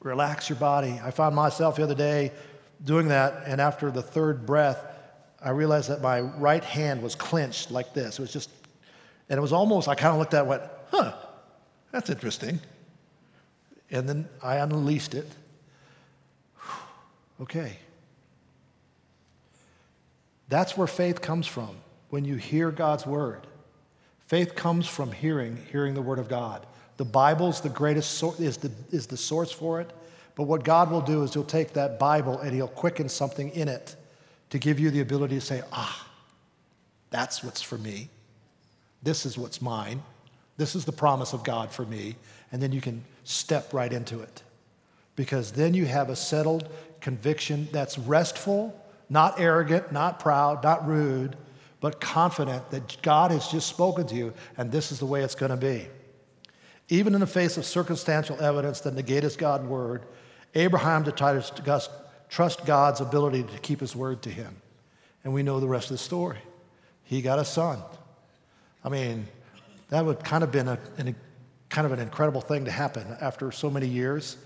[0.01, 1.01] Relax your body.
[1.03, 2.31] I found myself the other day
[2.85, 4.79] doing that, and after the third breath,
[5.43, 8.21] I realized that my right hand was clenched like this.
[8.21, 8.51] It was just
[9.29, 11.13] and it was almost, I kind of looked at it and went, huh,
[11.91, 12.61] that's interesting.
[13.91, 15.29] And then I unleashed it.
[17.41, 17.77] okay.
[20.49, 21.77] That's where faith comes from
[22.11, 23.47] when you hear God's word.
[24.27, 26.67] Faith comes from hearing, hearing the word of God.
[26.97, 29.91] The Bible's the greatest source, is the, is the source for it.
[30.35, 33.69] But what God will do is He'll take that Bible and He'll quicken something in
[33.69, 33.97] it
[34.51, 36.09] to give you the ability to say, ah,
[37.11, 38.09] that's what's for me.
[39.05, 40.03] This is what's mine.
[40.57, 42.17] This is the promise of God for me.
[42.51, 44.43] And then you can step right into it.
[45.15, 46.69] Because then you have a settled
[47.01, 48.75] conviction that's restful,
[49.09, 51.37] not arrogant, not proud, not rude,
[51.81, 55.35] but confident that God has just spoken to you and this is the way it's
[55.35, 55.87] going to be.
[56.89, 60.03] Even in the face of circumstantial evidence that negates God's word,
[60.55, 61.83] Abraham decided to
[62.29, 64.57] trust God's ability to keep his word to him.
[65.25, 66.39] And we know the rest of the story.
[67.05, 67.83] He got a son.
[68.85, 69.27] I mean,
[69.89, 71.17] that would kind of been a, an,
[71.71, 74.37] kind of an incredible thing to happen after so many years.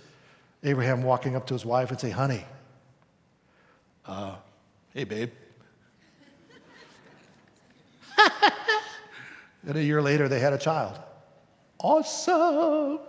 [0.63, 2.45] Abraham walking up to his wife and say, "Honey,
[4.07, 4.37] uh,
[4.95, 5.31] hey babe."
[9.67, 10.99] and a year later, they had a child.
[11.81, 13.01] Awesome.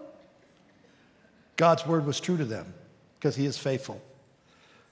[1.55, 2.73] God's word was true to them
[3.19, 4.01] because he is faithful.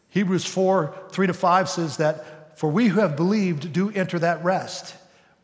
[0.10, 4.44] Hebrews 4 3 to 5 says that, For we who have believed do enter that
[4.44, 4.96] rest.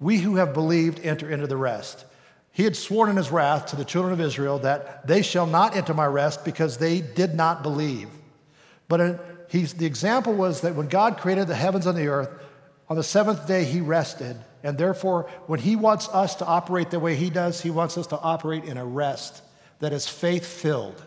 [0.04, 2.04] We who have believed enter into the rest.
[2.52, 5.78] He had sworn in his wrath to the children of Israel that they shall not
[5.78, 8.10] enter my rest because they did not believe.
[8.90, 12.30] But he's, the example was that when God created the heavens and the earth,
[12.90, 14.36] on the seventh day he rested.
[14.62, 18.08] And therefore, when he wants us to operate the way he does, he wants us
[18.08, 19.42] to operate in a rest
[19.80, 21.02] that is faith filled.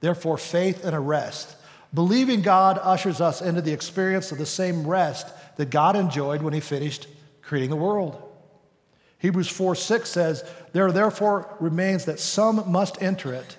[0.00, 1.56] Therefore, faith and a rest.
[1.92, 5.26] Believing God ushers us into the experience of the same rest
[5.58, 7.06] that God enjoyed when he finished
[7.42, 8.28] creating the world.
[9.20, 13.56] Hebrews 4 6 says, There therefore remains that some must enter it.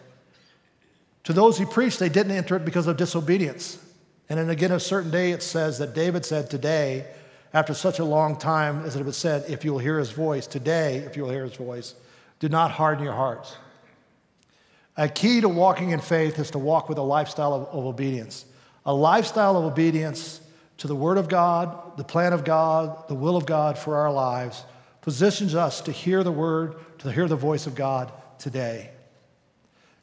[1.24, 3.80] To those he preached, they didn't enter it because of disobedience.
[4.28, 7.06] And then again, a certain day, it says that David said, Today,
[7.54, 10.98] after such a long time as it was said, if you'll hear his voice, today,
[10.98, 11.94] if you'll hear his voice,
[12.40, 13.56] do not harden your hearts.
[14.98, 18.46] A key to walking in faith is to walk with a lifestyle of, of obedience.
[18.86, 20.42] A lifestyle of obedience
[20.78, 24.12] to the Word of God, the plan of God, the will of God for our
[24.12, 24.64] lives
[25.02, 28.92] positions us to hear the word, to hear the voice of God today.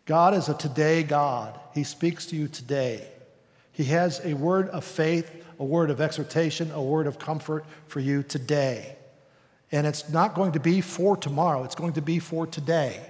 [0.07, 1.59] God is a today God.
[1.75, 3.07] He speaks to you today.
[3.73, 8.01] He has a word of faith, a word of exhortation, a word of comfort for
[8.01, 8.97] you today.
[9.71, 13.01] And it's not going to be for tomorrow, it's going to be for today.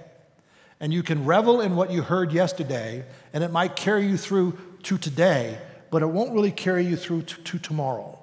[0.79, 3.03] And you can revel in what you heard yesterday,
[3.33, 5.57] and it might carry you through to today,
[5.89, 8.17] but it won't really carry you through to, to tomorrow.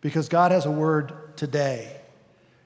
[0.00, 2.01] Because God has a word today.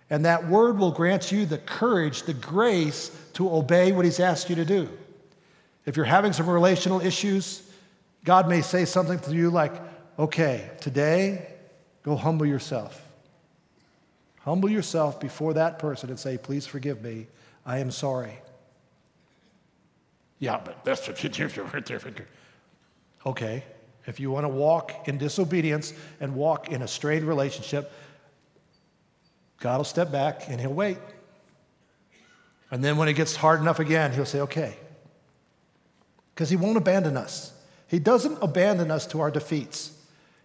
[0.08, 4.48] And that word will grant you the courage, the grace to obey what He's asked
[4.48, 4.88] you to do.
[5.84, 7.62] If you're having some relational issues,
[8.24, 9.72] God may say something to you like,
[10.18, 11.46] okay, today,
[12.02, 13.02] go humble yourself.
[14.40, 17.26] Humble yourself before that person and say, please forgive me.
[17.64, 18.38] I am sorry.
[20.38, 21.50] Yeah, but that's what you do.
[23.24, 23.64] Okay,
[24.06, 27.92] if you want to walk in disobedience and walk in a strained relationship,
[29.58, 30.98] God will step back and he'll wait.
[32.70, 34.76] And then when it gets hard enough again, he'll say, okay.
[36.34, 37.52] Because he won't abandon us.
[37.88, 39.92] He doesn't abandon us to our defeats.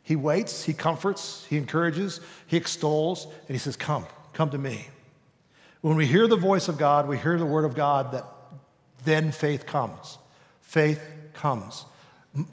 [0.03, 4.88] He waits, he comforts, he encourages, he extols, and he says, Come, come to me.
[5.82, 8.26] When we hear the voice of God, we hear the word of God, that
[9.03, 10.18] then faith comes.
[10.62, 11.01] Faith
[11.34, 11.86] comes.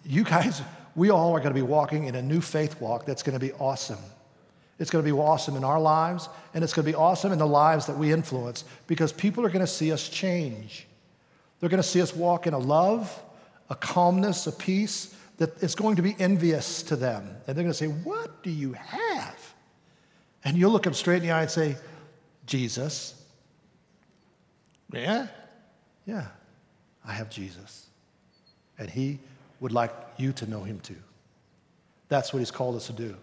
[0.05, 0.63] You guys,
[0.95, 3.45] we all are going to be walking in a new faith walk that's going to
[3.45, 3.99] be awesome.
[4.79, 7.39] It's going to be awesome in our lives, and it's going to be awesome in
[7.39, 10.87] the lives that we influence because people are going to see us change.
[11.59, 13.21] They're going to see us walk in a love,
[13.71, 17.29] a calmness, a peace that is going to be envious to them.
[17.47, 19.55] And they're going to say, What do you have?
[20.45, 21.77] And you'll look them straight in the eye and say,
[22.47, 23.15] Jesus.
[24.93, 25.27] Yeah?
[26.07, 26.27] Yeah,
[27.05, 27.87] I have Jesus.
[28.79, 29.19] And he
[29.61, 30.97] would like you to know him too.
[32.09, 33.17] That's what he's called us to do.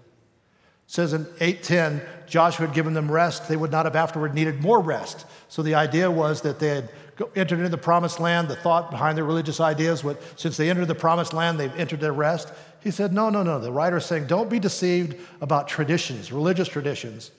[0.88, 3.48] It says in 8:10, Joshua had given them rest.
[3.48, 5.26] They would not have afterward needed more rest.
[5.48, 6.90] So the idea was that they had
[7.36, 8.48] entered into the promised land.
[8.48, 12.02] The thought behind their religious ideas was since they entered the promised land, they've entered
[12.02, 12.52] their rest.
[12.82, 13.60] He said, no, no, no.
[13.60, 17.32] The writer is saying, don't be deceived about traditions, religious traditions.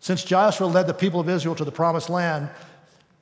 [0.00, 2.50] Since Joshua led the people of Israel to the promised land,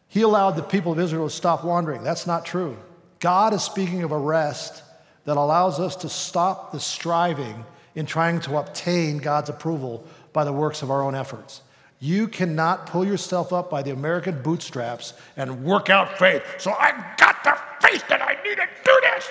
[0.08, 2.02] he allowed the people of Israel to stop wandering.
[2.02, 2.76] That's not true.
[3.20, 4.82] God is speaking of a rest
[5.24, 7.64] that allows us to stop the striving
[7.94, 11.62] in trying to obtain God's approval by the works of our own efforts.
[12.00, 16.42] You cannot pull yourself up by the American bootstraps and work out faith.
[16.58, 19.28] So I've got the faith that I need to do this.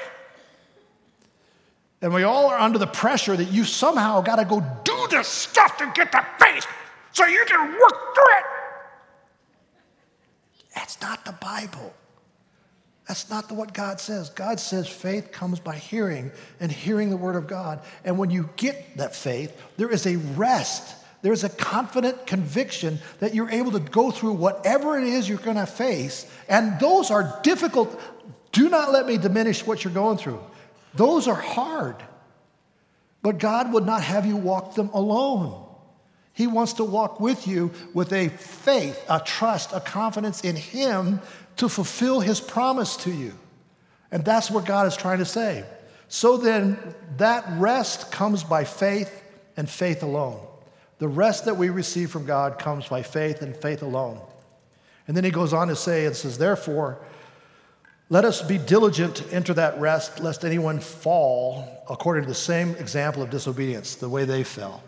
[2.01, 5.27] And we all are under the pressure that you somehow got to go do this
[5.27, 6.67] stuff to get the faith
[7.13, 8.43] so you can work through it.
[10.75, 11.93] That's not the Bible.
[13.07, 14.29] That's not what God says.
[14.29, 16.29] God says faith comes by hearing
[16.59, 17.79] and hearing the word of God.
[18.03, 20.95] And when you get that faith, there is a rest.
[21.21, 25.57] There's a confident conviction that you're able to go through whatever it is you're going
[25.57, 26.29] to face.
[26.49, 27.99] And those are difficult.
[28.51, 30.43] Do not let me diminish what you're going through.
[30.93, 31.95] Those are hard.
[33.21, 35.63] But God would not have you walk them alone.
[36.33, 41.19] He wants to walk with you with a faith, a trust, a confidence in Him
[41.57, 43.33] to fulfill his promise to you.
[44.11, 45.65] And that's what God is trying to say.
[46.07, 46.77] So then,
[47.17, 49.23] that rest comes by faith
[49.57, 50.39] and faith alone.
[50.99, 54.21] The rest that we receive from God comes by faith and faith alone.
[55.07, 56.99] And then he goes on to say, and says, Therefore,
[58.09, 62.71] let us be diligent to enter that rest, lest anyone fall according to the same
[62.75, 64.81] example of disobedience, the way they fell.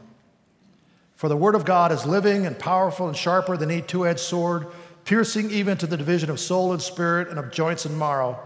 [1.15, 4.21] For the word of God is living and powerful and sharper than any two edged
[4.21, 4.67] sword
[5.09, 8.37] piercing even to the division of soul and spirit and of joints and marrow,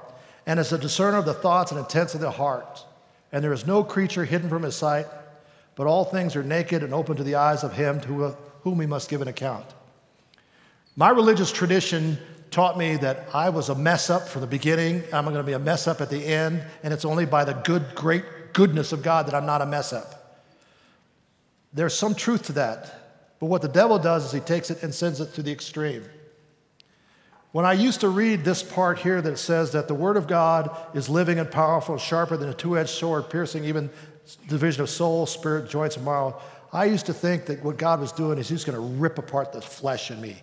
[0.45, 2.85] and is a discerner of the thoughts and intents of the heart.
[3.33, 5.05] And there is no creature hidden from his sight,
[5.75, 8.85] but all things are naked and open to the eyes of him to whom we
[8.85, 9.65] must give an account.
[10.95, 12.17] My religious tradition
[12.49, 15.51] taught me that I was a mess up from the beginning, I'm going to be
[15.51, 19.03] a mess up at the end, and it's only by the good, great goodness of
[19.03, 20.39] God that I'm not a mess up.
[21.73, 23.01] There's some truth to that.
[23.41, 26.05] But what the devil does is he takes it and sends it to the extreme.
[27.53, 30.75] When I used to read this part here that says that the Word of God
[30.95, 33.91] is living and powerful, sharper than a two edged sword, piercing even
[34.47, 36.41] division of soul, spirit, joints, and marrow,
[36.73, 39.53] I used to think that what God was doing is He's going to rip apart
[39.53, 40.41] the flesh in me.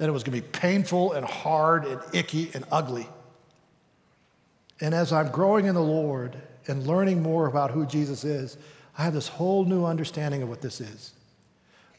[0.00, 3.08] And it was going to be painful and hard and icky and ugly.
[4.82, 6.36] And as I'm growing in the Lord
[6.66, 8.58] and learning more about who Jesus is,
[8.98, 11.14] I have this whole new understanding of what this is.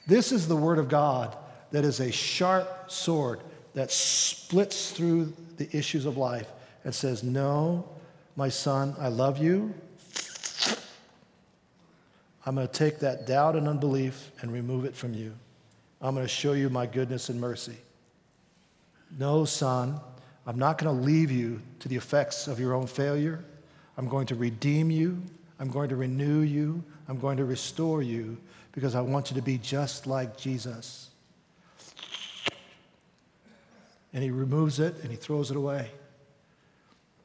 [0.10, 1.38] This is the word of God
[1.70, 3.42] that is a sharp sword
[3.76, 6.48] that splits through the issues of life
[6.84, 7.88] and says, No,
[8.36, 9.72] my son, I love you.
[12.44, 15.32] I'm going to take that doubt and unbelief and remove it from you.
[16.02, 17.78] I'm going to show you my goodness and mercy.
[19.20, 20.00] No, son,
[20.48, 23.46] I'm not going to leave you to the effects of your own failure.
[23.96, 25.22] I'm going to redeem you.
[25.60, 26.84] I'm going to renew you.
[27.08, 28.40] I'm going to restore you
[28.72, 31.10] because I want you to be just like Jesus.
[34.14, 35.90] And he removes it and he throws it away.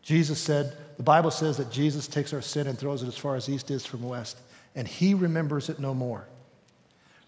[0.03, 3.37] Jesus said, the Bible says that Jesus takes our sin and throws it as far
[3.37, 4.39] as east is from west,
[4.75, 6.27] and he remembers it no more.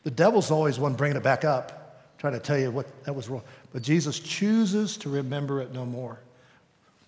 [0.04, 3.30] The devil's always one bringing it back up, trying to tell you what that was
[3.30, 3.42] wrong.
[3.72, 6.18] But Jesus chooses to remember it no more.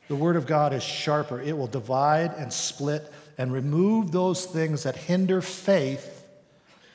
[0.08, 4.84] The Word of God is sharper, it will divide and split and remove those things
[4.84, 6.17] that hinder faith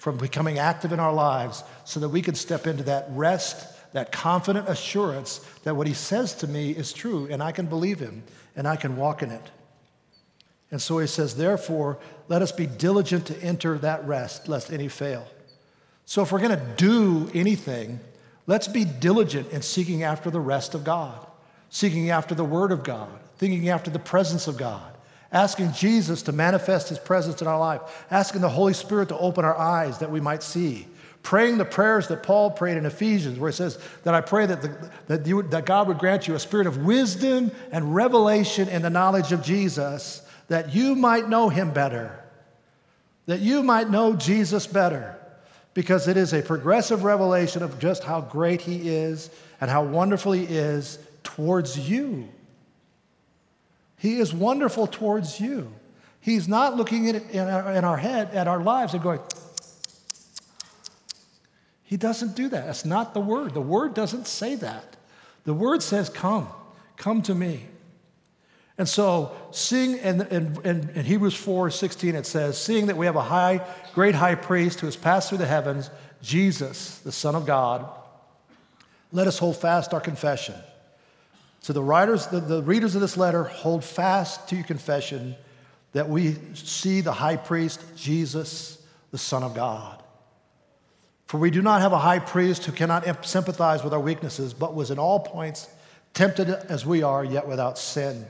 [0.03, 4.11] from becoming active in our lives so that we can step into that rest, that
[4.11, 8.21] confident assurance that what he says to me is true and I can believe him
[8.57, 9.51] and I can walk in it.
[10.71, 14.89] And so he says, therefore, let us be diligent to enter that rest, lest any
[14.89, 15.25] fail.
[16.03, 18.01] So if we're going to do anything,
[18.45, 21.25] let's be diligent in seeking after the rest of God,
[21.69, 24.92] seeking after the Word of God, thinking after the presence of God
[25.33, 27.81] asking Jesus to manifest his presence in our life,
[28.11, 30.87] asking the Holy Spirit to open our eyes that we might see,
[31.23, 34.61] praying the prayers that Paul prayed in Ephesians, where he says that I pray that,
[34.61, 38.83] the, that, you, that God would grant you a spirit of wisdom and revelation in
[38.83, 42.23] the knowledge of Jesus, that you might know him better,
[43.25, 45.17] that you might know Jesus better,
[45.73, 50.33] because it is a progressive revelation of just how great he is and how wonderful
[50.33, 52.29] he is towards you.
[54.03, 55.71] He is wonderful towards you.
[56.19, 59.21] He's not looking at in our, in our head, at our lives, and going,
[61.83, 62.65] He doesn't do that.
[62.65, 63.53] That's not the word.
[63.53, 64.97] The word doesn't say that.
[65.45, 66.49] The word says, Come,
[66.97, 67.65] come to me.
[68.77, 73.15] And so, seeing in, in, in, Hebrews 4 16, it says, Seeing that we have
[73.15, 75.89] a high, great high priest who has passed through the heavens,
[76.21, 77.89] Jesus, the Son of God,
[79.13, 80.55] let us hold fast our confession.
[81.63, 85.33] So the writers, the, the readers of this letter, hold fast to your confession
[85.93, 90.03] that we see the high priest, Jesus, the Son of God.
[91.25, 94.75] For we do not have a high priest who cannot sympathize with our weaknesses, but
[94.75, 95.69] was in all points
[96.13, 98.25] tempted as we are, yet without sin.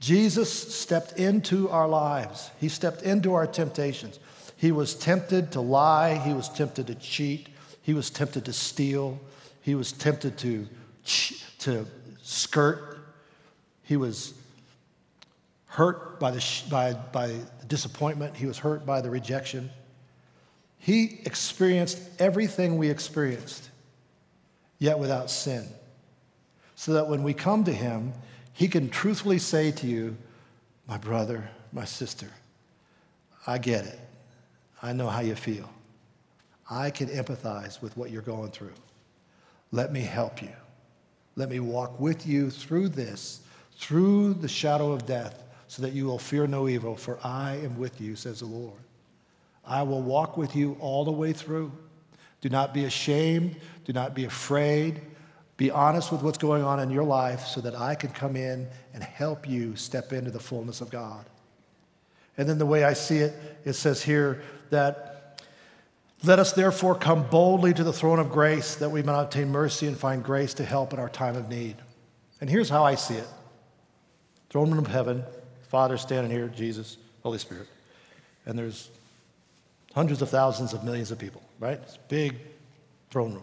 [0.00, 2.50] Jesus stepped into our lives.
[2.60, 4.18] He stepped into our temptations.
[4.56, 6.16] He was tempted to lie.
[6.16, 7.48] He was tempted to cheat.
[7.80, 9.20] He was tempted to steal.
[9.62, 10.66] He was tempted to
[11.60, 11.86] to
[12.22, 12.98] skirt.
[13.82, 14.34] He was
[15.66, 19.70] hurt by the, by, by the disappointment, he was hurt by the rejection.
[20.78, 23.68] He experienced everything we experienced,
[24.78, 25.66] yet without sin.
[26.76, 28.12] So that when we come to him,
[28.52, 30.16] he can truthfully say to you,
[30.86, 32.28] My brother, my sister,
[33.46, 33.98] I get it.
[34.82, 35.68] I know how you feel.
[36.70, 38.74] I can empathize with what you're going through.
[39.72, 40.52] Let me help you.
[41.38, 43.42] Let me walk with you through this,
[43.76, 47.78] through the shadow of death, so that you will fear no evil, for I am
[47.78, 48.80] with you, says the Lord.
[49.64, 51.70] I will walk with you all the way through.
[52.40, 53.54] Do not be ashamed.
[53.84, 55.00] Do not be afraid.
[55.56, 58.66] Be honest with what's going on in your life so that I can come in
[58.92, 61.24] and help you step into the fullness of God.
[62.36, 65.17] And then the way I see it, it says here that
[66.24, 69.86] let us therefore come boldly to the throne of grace that we may obtain mercy
[69.86, 71.76] and find grace to help in our time of need.
[72.40, 73.28] And here's how I see it
[74.50, 75.22] throne room of heaven,
[75.68, 77.68] Father standing here, Jesus, Holy Spirit.
[78.46, 78.90] And there's
[79.94, 81.78] hundreds of thousands of millions of people, right?
[81.82, 82.36] It's big
[83.10, 83.42] throne room.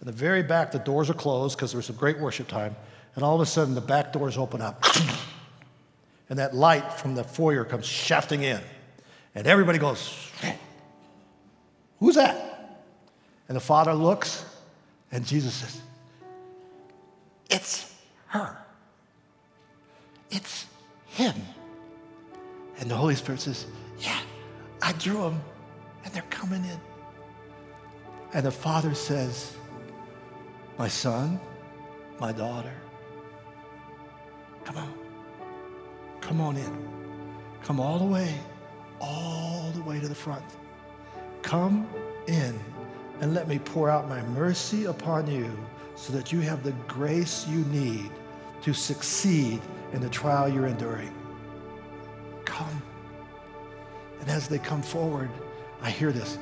[0.00, 2.74] In the very back, the doors are closed because there's some great worship time.
[3.14, 4.84] And all of a sudden, the back doors open up.
[6.28, 8.60] and that light from the foyer comes shafting in.
[9.34, 10.30] And everybody goes,
[12.04, 12.82] Who's that?
[13.48, 14.44] And the father looks,
[15.10, 15.80] and Jesus says,
[17.48, 17.94] It's
[18.26, 18.58] her.
[20.30, 20.66] It's
[21.06, 21.34] him.
[22.78, 23.64] And the Holy Spirit says,
[23.98, 24.20] Yeah,
[24.82, 25.42] I drew them,
[26.04, 26.78] and they're coming in.
[28.34, 29.56] And the father says,
[30.76, 31.40] My son,
[32.20, 32.74] my daughter,
[34.62, 34.92] come on.
[36.20, 36.88] Come on in.
[37.62, 38.34] Come all the way,
[39.00, 40.44] all the way to the front.
[41.44, 41.86] Come
[42.26, 42.58] in
[43.20, 45.54] and let me pour out my mercy upon you
[45.94, 48.10] so that you have the grace you need
[48.62, 49.60] to succeed
[49.92, 51.14] in the trial you're enduring.
[52.46, 52.82] Come.
[54.20, 55.28] And as they come forward,
[55.82, 56.38] I hear this.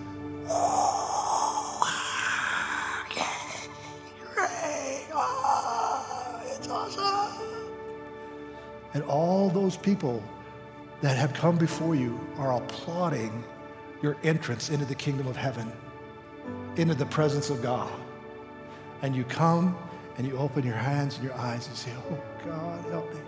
[6.46, 7.72] It's awesome.
[8.94, 10.22] And all those people
[11.00, 13.42] that have come before you are applauding
[14.02, 15.70] your entrance into the kingdom of heaven,
[16.76, 17.92] into the presence of God.
[19.02, 19.76] And you come
[20.18, 23.20] and you open your hands and your eyes and say, Oh, God, help me.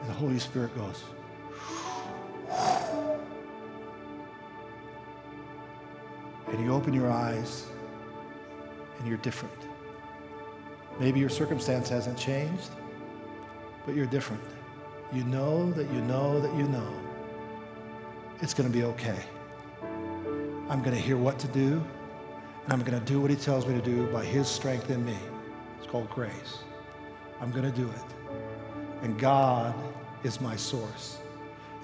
[0.00, 1.04] And the Holy Spirit goes,
[6.48, 7.66] and you open your eyes
[8.98, 9.54] and you're different.
[10.98, 12.70] Maybe your circumstance hasn't changed,
[13.86, 14.42] but you're different.
[15.12, 16.92] You know that you know that you know
[18.40, 19.18] it's going to be okay.
[20.70, 21.82] I'm going to hear what to do,
[22.64, 25.04] and I'm going to do what he tells me to do by his strength in
[25.04, 25.16] me.
[25.78, 26.60] It's called grace.
[27.40, 28.34] I'm going to do it.
[29.02, 29.74] And God
[30.22, 31.18] is my source.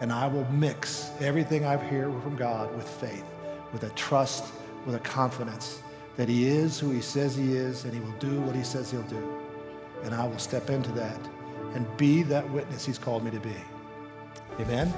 [0.01, 3.24] and I will mix everything I hear from God with faith,
[3.72, 4.53] with a trust,
[4.84, 5.82] with a confidence
[6.16, 8.91] that He is who He says He is and He will do what He says
[8.91, 9.43] He'll do.
[10.05, 11.18] And I will step into that
[11.74, 13.55] and be that witness He's called me to be.
[14.61, 14.93] Amen?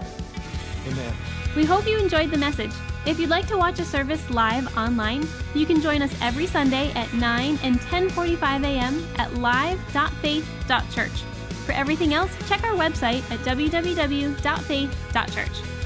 [0.89, 1.15] Amen.
[1.57, 2.73] We hope you enjoyed the message.
[3.07, 6.93] If you'd like to watch a service live online, you can join us every Sunday
[6.93, 9.07] at 9 and 10:45 a.m.
[9.17, 11.23] at live.faith.church.
[11.65, 15.78] For everything else, check our website at www.faith.church.